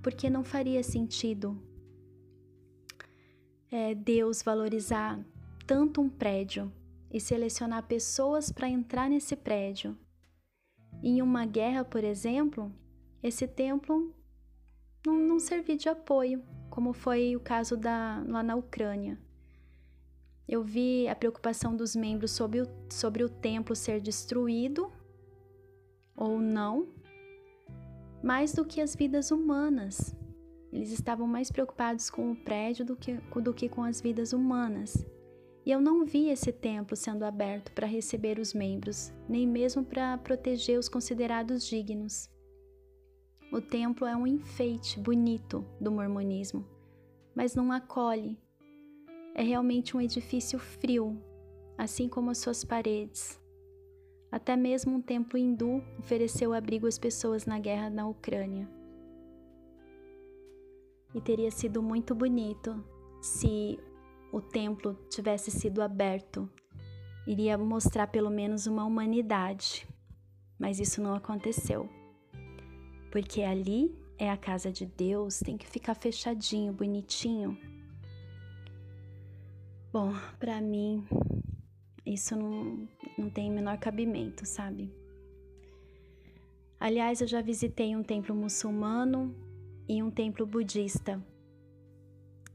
porque 0.00 0.30
não 0.30 0.44
faria 0.44 0.84
sentido 0.84 1.60
é, 3.72 3.92
Deus 3.92 4.40
valorizar 4.40 5.18
tanto 5.66 6.00
um 6.00 6.08
prédio 6.08 6.72
e 7.12 7.18
selecionar 7.18 7.88
pessoas 7.88 8.52
para 8.52 8.68
entrar 8.68 9.10
nesse 9.10 9.34
prédio. 9.34 9.98
Em 11.02 11.20
uma 11.20 11.44
guerra, 11.44 11.84
por 11.84 12.04
exemplo, 12.04 12.72
esse 13.22 13.46
templo 13.46 14.14
não, 15.06 15.14
não 15.14 15.38
servia 15.38 15.76
de 15.76 15.88
apoio, 15.88 16.42
como 16.70 16.92
foi 16.92 17.36
o 17.36 17.40
caso 17.40 17.76
da, 17.76 18.24
lá 18.26 18.42
na 18.42 18.56
Ucrânia. 18.56 19.18
Eu 20.48 20.62
vi 20.62 21.06
a 21.06 21.14
preocupação 21.14 21.76
dos 21.76 21.94
membros 21.94 22.32
sobre 22.32 22.60
o, 22.60 22.66
sobre 22.90 23.22
o 23.22 23.28
templo 23.28 23.76
ser 23.76 24.00
destruído 24.00 24.90
ou 26.16 26.40
não, 26.40 26.88
mais 28.22 28.52
do 28.52 28.64
que 28.64 28.80
as 28.80 28.96
vidas 28.96 29.30
humanas. 29.30 30.14
Eles 30.72 30.92
estavam 30.92 31.26
mais 31.26 31.50
preocupados 31.50 32.10
com 32.10 32.32
o 32.32 32.36
prédio 32.36 32.84
do 32.84 32.96
que, 32.96 33.14
do 33.14 33.54
que 33.54 33.68
com 33.68 33.82
as 33.82 34.00
vidas 34.00 34.32
humanas. 34.32 35.06
E 35.64 35.70
eu 35.70 35.80
não 35.80 36.04
vi 36.04 36.28
esse 36.28 36.52
templo 36.52 36.96
sendo 36.96 37.24
aberto 37.24 37.72
para 37.72 37.86
receber 37.86 38.38
os 38.38 38.54
membros, 38.54 39.12
nem 39.28 39.46
mesmo 39.46 39.84
para 39.84 40.16
proteger 40.18 40.78
os 40.78 40.88
considerados 40.88 41.66
dignos. 41.66 42.28
O 43.52 43.60
templo 43.60 44.06
é 44.06 44.16
um 44.16 44.26
enfeite 44.26 44.98
bonito 45.00 45.64
do 45.80 45.90
mormonismo, 45.90 46.64
mas 47.34 47.54
não 47.54 47.72
acolhe, 47.72 48.38
é 49.34 49.42
realmente 49.42 49.96
um 49.96 50.00
edifício 50.00 50.58
frio, 50.58 51.20
assim 51.76 52.08
como 52.08 52.30
as 52.30 52.38
suas 52.38 52.64
paredes. 52.64 53.40
Até 54.30 54.56
mesmo 54.56 54.96
um 54.96 55.02
templo 55.02 55.38
hindu 55.38 55.82
ofereceu 55.98 56.52
abrigo 56.52 56.86
às 56.86 56.98
pessoas 56.98 57.46
na 57.46 57.58
guerra 57.58 57.90
na 57.90 58.06
Ucrânia. 58.06 58.68
E 61.12 61.20
teria 61.20 61.50
sido 61.50 61.82
muito 61.82 62.14
bonito 62.14 62.84
se 63.20 63.78
o 64.32 64.40
templo 64.40 64.96
tivesse 65.08 65.50
sido 65.50 65.82
aberto. 65.82 66.48
Iria 67.26 67.58
mostrar 67.58 68.06
pelo 68.06 68.30
menos 68.30 68.66
uma 68.66 68.84
humanidade. 68.84 69.88
Mas 70.56 70.78
isso 70.78 71.02
não 71.02 71.14
aconteceu. 71.14 71.88
Porque 73.10 73.42
ali 73.42 73.94
é 74.18 74.30
a 74.30 74.36
casa 74.36 74.70
de 74.70 74.86
Deus, 74.86 75.40
tem 75.40 75.56
que 75.56 75.66
ficar 75.66 75.94
fechadinho, 75.94 76.72
bonitinho, 76.72 77.58
Bom, 79.92 80.14
para 80.38 80.60
mim, 80.60 81.04
isso 82.06 82.36
não, 82.36 82.88
não 83.18 83.28
tem 83.28 83.50
menor 83.50 83.76
cabimento, 83.76 84.46
sabe? 84.46 84.88
Aliás, 86.78 87.20
eu 87.20 87.26
já 87.26 87.42
visitei 87.42 87.96
um 87.96 88.02
templo 88.04 88.32
muçulmano 88.32 89.34
e 89.88 90.00
um 90.00 90.08
templo 90.08 90.46
budista. 90.46 91.20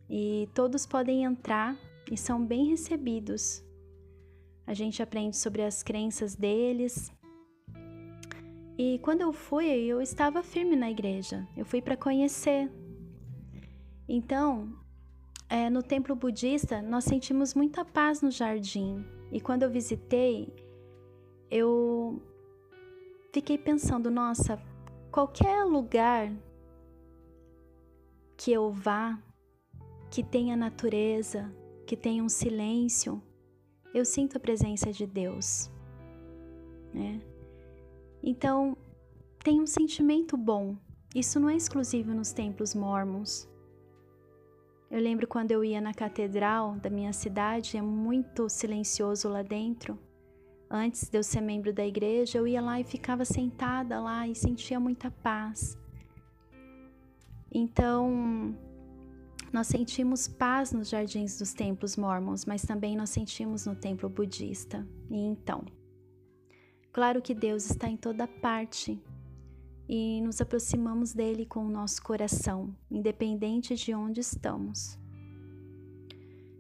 E 0.10 0.48
todos 0.54 0.86
podem 0.86 1.26
entrar 1.26 1.78
e 2.10 2.16
são 2.16 2.46
bem 2.46 2.70
recebidos. 2.70 3.62
A 4.66 4.74
gente 4.74 5.04
aprende 5.04 5.36
sobre 5.36 5.62
as 5.62 5.84
crenças 5.84 6.36
deles. 6.36 7.12
E 8.78 9.00
quando 9.00 9.22
eu 9.22 9.32
fui, 9.32 9.66
eu 9.66 10.02
estava 10.02 10.44
firme 10.44 10.76
na 10.76 10.92
igreja. 10.92 11.48
Eu 11.56 11.66
fui 11.66 11.82
para 11.82 11.96
conhecer. 11.96 12.70
Então, 14.08 14.74
é, 15.50 15.70
no 15.70 15.82
templo 15.82 16.16
budista, 16.16 16.82
nós 16.82 17.06
sentimos 17.06 17.54
muita 17.54 17.86
paz 17.86 18.22
no 18.22 18.30
jardim. 18.30 19.06
E 19.32 19.40
quando 19.40 19.64
eu 19.64 19.70
visitei, 19.70 20.54
eu 21.50 22.22
fiquei 23.32 23.58
pensando: 23.58 24.12
nossa, 24.12 24.62
qualquer 25.12 25.64
lugar 25.64 26.32
que 28.36 28.52
eu 28.52 28.72
vá, 28.72 29.18
que 30.12 30.22
tenha 30.22 30.56
natureza, 30.58 31.50
que 31.88 31.96
tenha 31.96 32.24
um 32.24 32.30
silêncio, 32.30 33.22
eu 33.94 34.04
sinto 34.04 34.36
a 34.36 34.40
presença 34.40 34.92
de 34.92 35.08
Deus. 35.08 35.72
Né? 36.94 37.22
Então, 38.28 38.76
tem 39.44 39.62
um 39.62 39.68
sentimento 39.68 40.36
bom. 40.36 40.76
Isso 41.14 41.40
não 41.40 41.48
é 41.48 41.56
exclusivo 41.56 42.12
nos 42.12 42.34
templos 42.34 42.74
mormons. 42.74 43.48
Eu 44.90 45.00
lembro 45.00 45.28
quando 45.28 45.52
eu 45.52 45.64
ia 45.64 45.80
na 45.80 45.94
catedral 45.94 46.76
da 46.78 46.90
minha 46.90 47.14
cidade, 47.14 47.78
é 47.78 47.82
muito 47.84 48.50
silencioso 48.50 49.30
lá 49.30 49.44
dentro. 49.44 50.00
Antes 50.68 51.08
de 51.08 51.16
eu 51.20 51.24
ser 51.24 51.42
membro 51.42 51.72
da 51.72 51.86
igreja, 51.86 52.40
eu 52.40 52.48
ia 52.48 52.62
lá 52.62 52.80
e 52.80 52.84
ficava 52.84 53.24
sentada 53.24 54.02
lá 54.02 54.28
e 54.28 54.34
sentia 54.34 54.80
muita 54.80 55.12
paz. 55.12 55.78
Então, 57.52 58.58
nós 59.54 59.68
sentimos 59.68 60.28
paz 60.28 60.72
nos 60.72 60.90
jardins 60.90 61.38
dos 61.38 61.54
templos 61.54 61.96
mormons, 61.96 62.44
mas 62.44 62.64
também 62.64 62.98
nós 62.98 63.12
sentimos 63.12 63.68
no 63.68 63.76
templo 63.76 64.10
budista. 64.10 64.86
E 65.12 65.16
então, 65.16 65.64
claro 66.96 67.22
que 67.22 67.34
Deus 67.34 67.70
está 67.70 67.90
em 67.90 67.98
toda 67.98 68.26
parte 68.26 68.98
e 69.86 70.22
nos 70.22 70.40
aproximamos 70.40 71.14
dele 71.14 71.46
com 71.46 71.66
o 71.66 71.70
nosso 71.70 72.02
coração, 72.02 72.74
independente 72.90 73.76
de 73.76 73.94
onde 73.94 74.22
estamos. 74.22 74.98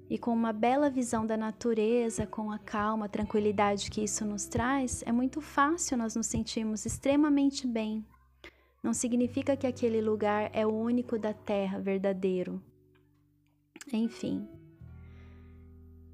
E 0.10 0.18
com 0.18 0.34
uma 0.34 0.52
bela 0.52 0.90
visão 0.90 1.26
da 1.26 1.38
natureza, 1.38 2.28
com 2.28 2.52
a 2.52 2.60
calma, 2.60 3.06
a 3.06 3.08
tranquilidade 3.08 3.90
que 3.90 4.04
isso 4.04 4.26
nos 4.26 4.46
traz, 4.46 5.02
é 5.06 5.12
muito 5.14 5.40
fácil 5.40 5.98
nós 5.98 6.18
nos 6.18 6.28
sentirmos 6.28 6.86
extremamente 6.86 7.66
bem. 7.66 8.06
Não 8.84 8.94
significa 8.94 9.56
que 9.56 9.66
aquele 9.66 10.02
lugar 10.02 10.50
é 10.52 10.68
o 10.68 10.74
único 10.74 11.18
da 11.18 11.34
terra 11.34 11.80
verdadeiro. 11.80 12.62
Enfim, 13.94 14.46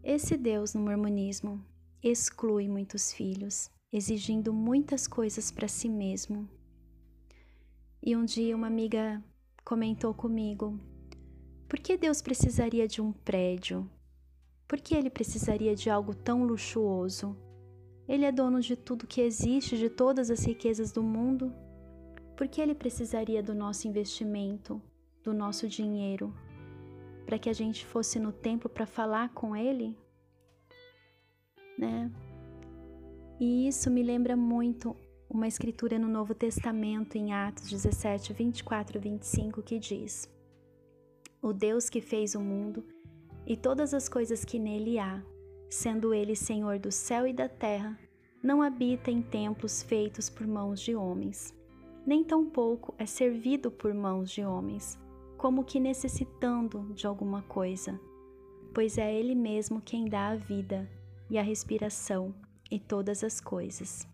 esse 0.04 0.38
Deus 0.38 0.76
no 0.76 0.82
mormonismo 0.82 1.60
exclui 2.04 2.68
muitos 2.68 3.12
filhos, 3.12 3.72
exigindo 3.91 4.54
muitas 4.54 5.08
coisas 5.08 5.51
para 5.51 5.67
si 5.67 5.89
mesmo 5.89 6.47
e 8.04 8.15
um 8.15 8.25
dia 8.25 8.56
uma 8.56 8.65
amiga 8.65 9.23
comentou 9.63 10.12
comigo: 10.12 10.80
por 11.69 11.77
que 11.80 11.95
Deus 11.95 12.19
precisaria 12.19 12.88
de 12.88 12.99
um 12.99 13.12
prédio? 13.12 13.88
Por 14.67 14.80
que 14.80 14.95
ele 14.95 15.10
precisaria 15.10 15.75
de 15.75 15.89
algo 15.89 16.15
tão 16.15 16.43
luxuoso? 16.43 17.38
Ele 18.08 18.25
é 18.25 18.32
dono 18.32 18.60
de 18.60 18.75
tudo 18.75 19.06
que 19.06 19.21
existe, 19.21 19.77
de 19.77 19.89
todas 19.89 20.32
as 20.32 20.43
riquezas 20.43 20.91
do 20.91 21.04
mundo. 21.04 21.54
Por 22.36 22.47
que 22.47 22.60
ele 22.60 22.73
precisaria 22.73 23.43
do 23.43 23.54
nosso 23.54 23.88
investimento, 23.88 24.82
do 25.23 25.34
nosso 25.34 25.67
dinheiro, 25.67 26.34
para 27.25 27.38
que 27.38 27.49
a 27.49 27.54
gente 27.54 27.86
fosse 27.86 28.17
no 28.19 28.32
templo 28.32 28.67
para 28.67 28.88
falar 28.88 29.30
com 29.30 29.56
ele? 29.56 29.95
Né? 31.77 32.12
E 33.43 33.67
isso 33.67 33.89
me 33.89 34.04
lembra 34.04 34.38
muito 34.38 34.95
uma 35.27 35.47
escritura 35.47 35.97
no 35.97 36.08
Novo 36.08 36.36
Testamento, 36.36 37.17
em 37.17 37.34
Atos 37.34 37.71
17, 37.71 38.34
24 38.34 38.99
e 38.99 39.01
25, 39.01 39.63
que 39.63 39.80
diz: 39.80 40.32
O 41.41 41.51
Deus 41.51 41.89
que 41.89 42.01
fez 42.01 42.36
o 42.36 42.39
mundo 42.39 42.86
e 43.47 43.58
todas 43.58 43.95
as 43.95 44.08
coisas 44.08 44.45
que 44.45 44.60
nele 44.60 44.99
há, 44.99 45.23
sendo 45.71 46.13
ele 46.13 46.36
Senhor 46.36 46.77
do 46.77 46.91
céu 46.91 47.25
e 47.25 47.34
da 47.34 47.49
terra, 47.49 47.97
não 48.43 48.62
habita 48.62 49.10
em 49.10 49.23
templos 49.23 49.82
feitos 49.82 50.30
por 50.30 50.45
mãos 50.45 50.80
de 50.80 50.95
homens, 50.95 51.51
nem 52.06 52.23
tampouco 52.23 52.93
é 52.99 53.08
servido 53.08 53.71
por 53.71 53.91
mãos 53.91 54.30
de 54.30 54.45
homens, 54.45 54.99
como 55.36 55.63
que 55.63 55.80
necessitando 55.80 56.93
de 56.93 57.08
alguma 57.08 57.41
coisa, 57.41 57.99
pois 58.71 58.99
é 58.99 59.12
Ele 59.12 59.34
mesmo 59.34 59.82
quem 59.82 60.06
dá 60.06 60.27
a 60.27 60.36
vida 60.36 60.88
e 61.27 61.39
a 61.39 61.41
respiração 61.41 62.36
e 62.72 62.80
todas 62.80 63.24
as 63.24 63.40
coisas. 63.40 64.08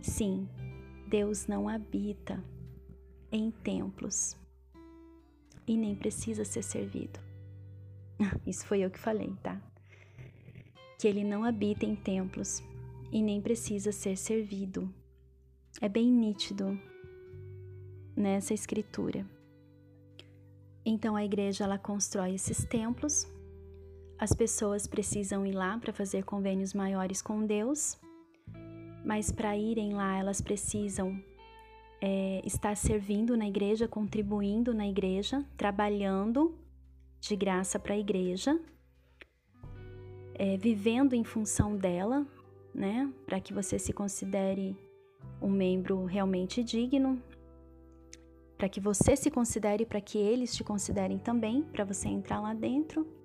Sim, 0.00 0.48
Deus 1.08 1.48
não 1.48 1.68
habita 1.68 2.44
em 3.32 3.50
templos 3.50 4.36
e 5.66 5.76
nem 5.76 5.96
precisa 5.96 6.44
ser 6.44 6.62
servido. 6.62 7.18
Isso 8.46 8.64
foi 8.66 8.80
eu 8.80 8.90
que 8.90 8.98
falei, 8.98 9.32
tá? 9.42 9.60
que 11.04 11.08
ele 11.08 11.22
não 11.22 11.44
habita 11.44 11.84
em 11.84 11.94
templos 11.94 12.62
e 13.12 13.22
nem 13.22 13.38
precisa 13.38 13.92
ser 13.92 14.16
servido. 14.16 14.90
É 15.78 15.86
bem 15.86 16.10
nítido 16.10 16.80
nessa 18.16 18.54
escritura. 18.54 19.26
Então 20.82 21.14
a 21.14 21.22
igreja 21.22 21.64
ela 21.64 21.76
constrói 21.76 22.34
esses 22.34 22.64
templos. 22.64 23.26
As 24.24 24.32
pessoas 24.32 24.86
precisam 24.86 25.46
ir 25.46 25.52
lá 25.52 25.76
para 25.76 25.92
fazer 25.92 26.24
convênios 26.24 26.72
maiores 26.72 27.20
com 27.20 27.44
Deus, 27.44 28.00
mas 29.04 29.30
para 29.30 29.54
irem 29.54 29.92
lá 29.92 30.16
elas 30.16 30.40
precisam 30.40 31.22
é, 32.00 32.40
estar 32.42 32.74
servindo 32.74 33.36
na 33.36 33.46
igreja, 33.46 33.86
contribuindo 33.86 34.72
na 34.72 34.88
igreja, 34.88 35.44
trabalhando 35.58 36.54
de 37.20 37.36
graça 37.36 37.78
para 37.78 37.92
a 37.92 37.98
igreja, 37.98 38.58
é, 40.36 40.56
vivendo 40.56 41.12
em 41.12 41.22
função 41.22 41.76
dela, 41.76 42.26
né? 42.74 43.12
Para 43.26 43.38
que 43.40 43.52
você 43.52 43.78
se 43.78 43.92
considere 43.92 44.74
um 45.38 45.50
membro 45.50 46.06
realmente 46.06 46.64
digno, 46.64 47.22
para 48.56 48.70
que 48.70 48.80
você 48.80 49.16
se 49.16 49.30
considere, 49.30 49.84
para 49.84 50.00
que 50.00 50.16
eles 50.16 50.56
te 50.56 50.64
considerem 50.64 51.18
também, 51.18 51.62
para 51.62 51.84
você 51.84 52.08
entrar 52.08 52.40
lá 52.40 52.54
dentro. 52.54 53.22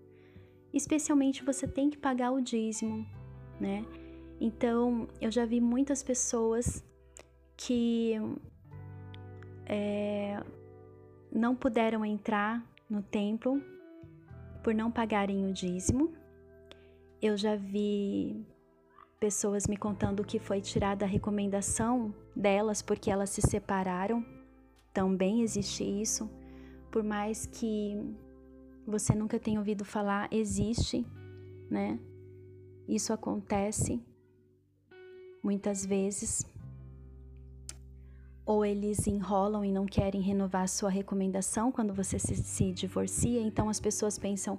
Especialmente 0.73 1.43
você 1.43 1.67
tem 1.67 1.89
que 1.89 1.97
pagar 1.97 2.31
o 2.31 2.41
dízimo, 2.41 3.05
né? 3.59 3.85
Então, 4.39 5.07
eu 5.19 5.29
já 5.31 5.45
vi 5.45 5.59
muitas 5.59 6.01
pessoas 6.01 6.83
que 7.57 8.13
é, 9.65 10.41
não 11.31 11.55
puderam 11.55 12.05
entrar 12.05 12.65
no 12.89 13.01
templo 13.01 13.61
por 14.63 14.73
não 14.73 14.89
pagarem 14.89 15.45
o 15.45 15.51
dízimo. 15.51 16.13
Eu 17.21 17.35
já 17.35 17.55
vi 17.55 18.45
pessoas 19.19 19.67
me 19.67 19.75
contando 19.75 20.23
que 20.23 20.39
foi 20.39 20.61
tirada 20.61 21.03
a 21.03 21.07
recomendação 21.07 22.13
delas 22.35 22.81
porque 22.81 23.11
elas 23.11 23.29
se 23.29 23.41
separaram. 23.41 24.25
Também 24.93 25.41
existe 25.41 25.83
isso. 25.83 26.29
Por 26.89 27.03
mais 27.03 27.45
que 27.45 27.97
você 28.89 29.13
nunca 29.13 29.39
tenha 29.39 29.59
ouvido 29.59 29.85
falar, 29.85 30.27
existe, 30.31 31.05
né? 31.69 31.99
Isso 32.87 33.13
acontece 33.13 34.01
muitas 35.43 35.85
vezes. 35.85 36.45
Ou 38.45 38.65
eles 38.65 39.05
enrolam 39.05 39.63
e 39.63 39.71
não 39.71 39.85
querem 39.85 40.21
renovar 40.21 40.67
sua 40.67 40.89
recomendação 40.89 41.71
quando 41.71 41.93
você 41.93 42.17
se, 42.17 42.35
se 42.35 42.71
divorcia, 42.71 43.39
então 43.41 43.69
as 43.69 43.79
pessoas 43.79 44.17
pensam: 44.17 44.57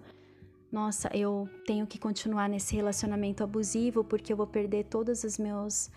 nossa, 0.70 1.10
eu 1.12 1.48
tenho 1.66 1.86
que 1.86 1.98
continuar 1.98 2.48
nesse 2.48 2.76
relacionamento 2.76 3.42
abusivo 3.42 4.04
porque 4.04 4.32
eu 4.32 4.36
vou 4.36 4.46
perder 4.46 4.84
todos 4.84 5.24
os 5.24 5.36
meus. 5.36 5.90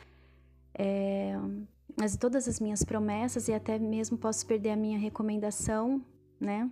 É, 0.73 1.35
as, 2.01 2.17
todas 2.17 2.47
as 2.47 2.59
minhas 2.59 2.83
promessas 2.83 3.47
e 3.47 3.53
até 3.53 3.77
mesmo 3.77 4.17
posso 4.17 4.47
perder 4.47 4.71
a 4.71 4.75
minha 4.75 4.97
recomendação, 4.97 6.03
né? 6.39 6.69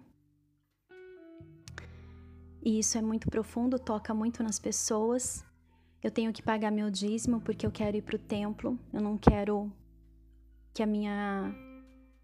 E 2.62 2.80
isso 2.80 2.97
é 2.97 3.02
muito 3.02 3.28
profundo, 3.30 3.80
toca 3.80 4.13
muito 4.13 4.43
nas 4.43 4.60
pessoas. 4.60 5.43
Eu 6.04 6.12
tenho 6.12 6.32
que 6.32 6.41
pagar 6.41 6.71
meu 6.71 6.89
dízimo 6.89 7.41
porque 7.41 7.65
eu 7.65 7.71
quero 7.71 7.97
ir 7.97 8.02
para 8.02 8.15
o 8.15 8.19
templo, 8.19 8.80
eu 8.93 9.02
não 9.02 9.17
quero 9.17 9.71
que 10.74 10.82
a 10.82 10.86
minha 10.86 11.54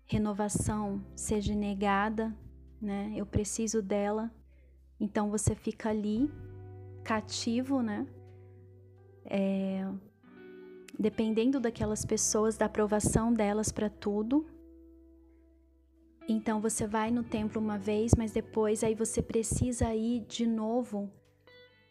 renovação 0.05 1.03
seja 1.15 1.53
negada, 1.53 2.35
né? 2.81 3.13
Eu 3.15 3.25
preciso 3.25 3.81
dela. 3.81 4.31
Então 4.99 5.29
você 5.29 5.53
fica 5.53 5.89
ali 5.89 6.31
cativo, 7.03 7.81
né? 7.81 8.07
É, 9.25 9.87
dependendo 10.97 11.59
daquelas 11.59 12.05
pessoas, 12.05 12.57
da 12.57 12.65
aprovação 12.65 13.33
delas 13.33 13.71
para 13.71 13.89
tudo. 13.89 14.45
Então 16.27 16.59
você 16.59 16.85
vai 16.85 17.09
no 17.09 17.23
templo 17.23 17.61
uma 17.61 17.77
vez, 17.77 18.11
mas 18.17 18.31
depois 18.31 18.83
aí 18.83 18.93
você 18.93 19.21
precisa 19.21 19.93
ir 19.95 20.21
de 20.21 20.45
novo 20.45 21.09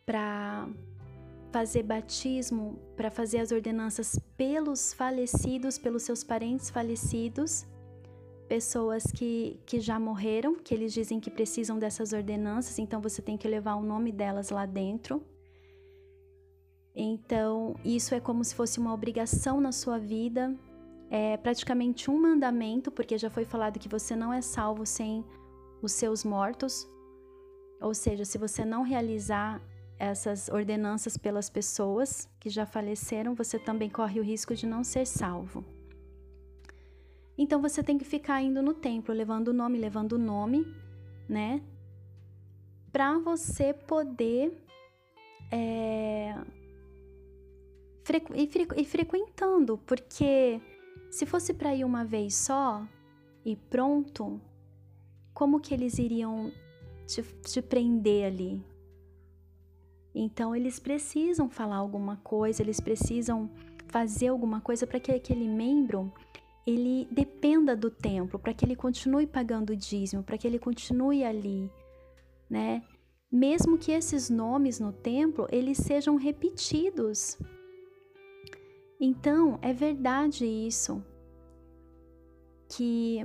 para 0.05 0.69
fazer 1.51 1.83
batismo, 1.83 2.79
para 2.97 3.11
fazer 3.11 3.39
as 3.39 3.51
ordenanças 3.51 4.19
pelos 4.37 4.93
falecidos, 4.93 5.79
pelos 5.79 6.03
seus 6.03 6.23
parentes 6.23 6.69
falecidos 6.69 7.67
pessoas 8.47 9.05
que, 9.05 9.61
que 9.67 9.81
já 9.81 9.99
morreram, 9.99 10.55
que 10.55 10.73
eles 10.73 10.93
dizem 10.93 11.21
que 11.21 11.31
precisam 11.31 11.79
dessas 11.79 12.13
ordenanças, 12.13 12.79
então 12.79 13.01
você 13.01 13.21
tem 13.21 13.37
que 13.37 13.47
levar 13.47 13.75
o 13.75 13.83
nome 13.83 14.13
delas 14.13 14.51
lá 14.51 14.65
dentro. 14.65 15.23
Então, 16.95 17.75
isso 17.85 18.15
é 18.15 18.21
como 18.21 18.43
se 18.43 18.55
fosse 18.55 18.79
uma 18.79 18.95
obrigação 18.95 19.61
na 19.61 19.73
sua 19.73 19.99
vida, 19.99 20.55
é 21.11 21.37
praticamente 21.37 22.11
um 22.11 22.21
mandamento, 22.21 22.91
porque 22.91 23.17
já 23.17 23.31
foi 23.31 23.45
falado 23.45 23.79
que 23.79 23.89
você 23.89 24.17
não 24.17 24.33
é 24.33 24.41
salvo 24.41 24.85
sem 24.85 25.25
os 25.83 25.93
seus 25.93 26.25
mortos. 26.25 26.89
Ou 27.81 27.95
seja, 27.95 28.25
se 28.25 28.39
você 28.39 28.65
não 28.65 28.83
realizar 28.83 29.61
essas 29.99 30.49
ordenanças 30.49 31.17
pelas 31.17 31.49
pessoas 31.49 32.29
que 32.41 32.51
já 32.51 32.67
faleceram, 32.67 33.35
você 33.35 33.59
também 33.59 33.89
corre 33.89 34.21
o 34.21 34.23
risco 34.23 34.55
de 34.55 34.67
não 34.67 34.85
ser 34.85 35.07
salvo. 35.07 35.65
Então 37.39 37.61
você 37.61 37.83
tem 37.83 37.99
que 37.99 38.05
ficar 38.05 38.43
indo 38.43 38.63
no 38.63 38.75
templo, 38.75 39.15
levando 39.15 39.49
o 39.49 39.53
nome, 39.53 39.79
levando 39.79 40.13
o 40.13 40.19
nome, 40.19 40.67
né? 41.29 41.63
Para 42.91 43.19
você 43.19 43.75
poder 43.75 44.57
é, 45.53 46.35
ir 48.35 48.85
frequentando, 48.87 49.79
porque 49.79 50.61
se 51.11 51.27
fosse 51.27 51.55
para 51.55 51.75
ir 51.75 51.85
uma 51.85 52.05
vez 52.05 52.35
só 52.35 52.87
e 53.45 53.57
pronto, 53.57 54.41
como 55.33 55.61
que 55.61 55.73
eles 55.73 55.99
iriam 55.99 56.51
te, 57.07 57.23
te 57.23 57.63
prender 57.63 58.27
ali? 58.27 58.63
Então 60.15 60.57
eles 60.57 60.79
precisam 60.79 61.49
falar 61.49 61.77
alguma 61.77 62.17
coisa, 62.17 62.63
eles 62.63 62.81
precisam 62.81 63.51
fazer 63.89 64.29
alguma 64.29 64.61
coisa 64.61 64.87
para 64.87 64.99
que 64.99 65.13
aquele 65.13 65.47
membro 65.47 66.13
ele 66.67 67.07
dependa 67.11 67.77
do 67.77 67.91
templo, 67.91 68.39
para 68.39 68.53
que 68.53 68.65
ele 68.65 68.75
continue 68.75 69.27
pagando 69.27 69.71
o 69.71 69.77
dízimo, 69.77 70.23
para 70.23 70.37
que 70.37 70.47
ele 70.47 70.59
continue 70.59 71.23
ali, 71.23 71.71
né? 72.51 72.83
Mesmo 73.31 73.79
que 73.79 73.93
esses 73.93 74.31
nomes 74.31 74.81
no 74.81 74.93
templo 74.93 75.47
eles 75.51 75.79
sejam 75.79 76.17
repetidos. 76.17 77.39
Então, 78.99 79.59
é 79.63 79.73
verdade 79.73 80.47
isso 80.47 81.05
que 82.69 83.25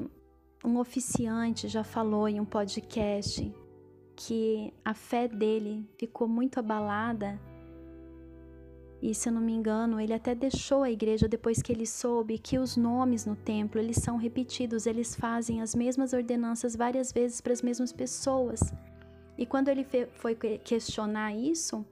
um 0.64 0.78
oficiante 0.78 1.68
já 1.68 1.84
falou 1.84 2.28
em 2.28 2.40
um 2.40 2.46
podcast 2.46 3.54
que 4.16 4.74
a 4.86 4.94
fé 4.94 5.28
dele 5.28 5.90
ficou 5.98 6.28
muito 6.28 6.60
abalada 6.60 7.40
e 9.02 9.16
se 9.16 9.28
eu 9.28 9.34
não 9.34 9.42
me 9.42 9.52
engano, 9.52 10.00
ele 10.00 10.14
até 10.14 10.36
deixou 10.36 10.84
a 10.84 10.92
igreja 10.92 11.28
depois 11.28 11.60
que 11.60 11.72
ele 11.72 11.88
soube 11.88 12.38
que 12.38 12.60
os 12.60 12.78
nomes 12.78 13.26
no 13.26 13.36
templo, 13.36 13.82
eles 13.82 13.98
são 13.98 14.16
repetidos, 14.16 14.86
eles 14.86 15.16
fazem 15.16 15.60
as 15.60 15.74
mesmas 15.74 16.14
ordenanças 16.14 16.76
várias 16.76 17.12
vezes 17.12 17.42
para 17.42 17.52
as 17.52 17.64
mesmas 17.64 17.92
pessoas. 17.92 18.60
E 19.36 19.44
quando 19.44 19.70
ele 19.70 19.88
foi 20.14 20.36
questionar 20.36 21.34
isso, 21.34 21.84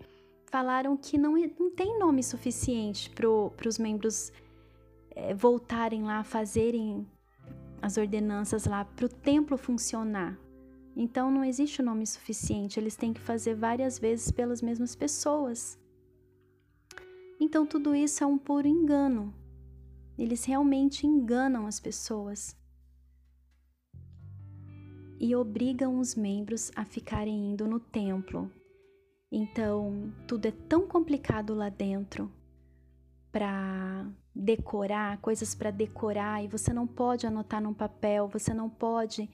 falaram 0.50 0.98
que 0.98 1.18
não, 1.18 1.36
não 1.60 1.72
tem 1.72 1.98
nome 2.00 2.24
suficiente 2.24 3.10
para 3.12 3.70
os 3.70 3.78
membros 3.78 4.34
é, 5.12 5.34
voltarem 5.34 6.04
lá, 6.04 6.24
fazerem 6.24 7.08
as 7.82 7.98
ordenanças 7.98 8.66
lá, 8.66 8.84
para 8.84 9.06
o 9.06 9.10
templo 9.10 9.58
funcionar. 9.58 10.38
Então 10.96 11.32
não 11.32 11.44
existe 11.44 11.82
nome 11.82 12.06
suficiente, 12.06 12.80
eles 12.80 12.96
têm 12.96 13.14
que 13.14 13.22
fazer 13.22 13.56
várias 13.56 13.98
vezes 14.00 14.32
pelas 14.32 14.62
mesmas 14.62 14.96
pessoas. 14.96 15.80
Então 17.40 17.66
tudo 17.66 17.96
isso 17.96 18.24
é 18.24 18.28
um 18.28 18.38
puro 18.38 18.68
engano. 18.68 19.34
Eles 20.18 20.44
realmente 20.44 21.08
enganam 21.08 21.66
as 21.66 21.80
pessoas 21.80 22.58
e 25.20 25.36
obrigam 25.36 26.00
os 26.00 26.16
membros 26.16 26.72
a 26.76 26.84
ficarem 26.84 27.52
indo 27.52 27.68
no 27.68 27.80
templo. 27.80 28.52
Então, 29.32 30.12
tudo 30.28 30.48
é 30.48 30.52
tão 30.52 30.88
complicado 30.88 31.54
lá 31.54 31.70
dentro 31.70 32.32
para 33.32 34.08
decorar, 34.34 35.18
coisas 35.20 35.54
para 35.54 35.70
decorar, 35.70 36.44
e 36.44 36.48
você 36.48 36.74
não 36.74 36.88
pode 36.88 37.28
anotar 37.28 37.62
num 37.62 37.74
papel, 37.74 38.28
você 38.28 38.54
não 38.54 38.70
pode 38.70 39.30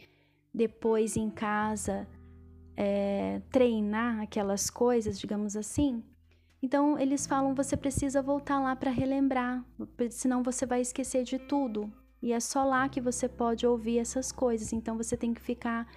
depois 0.53 1.15
em 1.15 1.29
casa 1.29 2.07
é, 2.75 3.41
treinar 3.49 4.21
aquelas 4.21 4.69
coisas, 4.69 5.19
digamos 5.19 5.55
assim. 5.55 6.03
Então 6.61 6.97
eles 6.97 7.25
falam: 7.25 7.53
você 7.53 7.77
precisa 7.77 8.21
voltar 8.21 8.59
lá 8.59 8.75
para 8.75 8.91
relembrar, 8.91 9.63
senão 10.09 10.43
você 10.43 10.65
vai 10.65 10.81
esquecer 10.81 11.23
de 11.23 11.37
tudo. 11.37 11.91
E 12.21 12.33
é 12.33 12.39
só 12.39 12.63
lá 12.65 12.89
que 12.89 12.99
você 12.99 13.29
pode 13.29 13.67
ouvir 13.67 13.99
essas 13.99 14.31
coisas. 14.31 14.73
Então 14.73 14.97
você 14.97 15.15
tem 15.15 15.33
que 15.33 15.41
ficar 15.41 15.87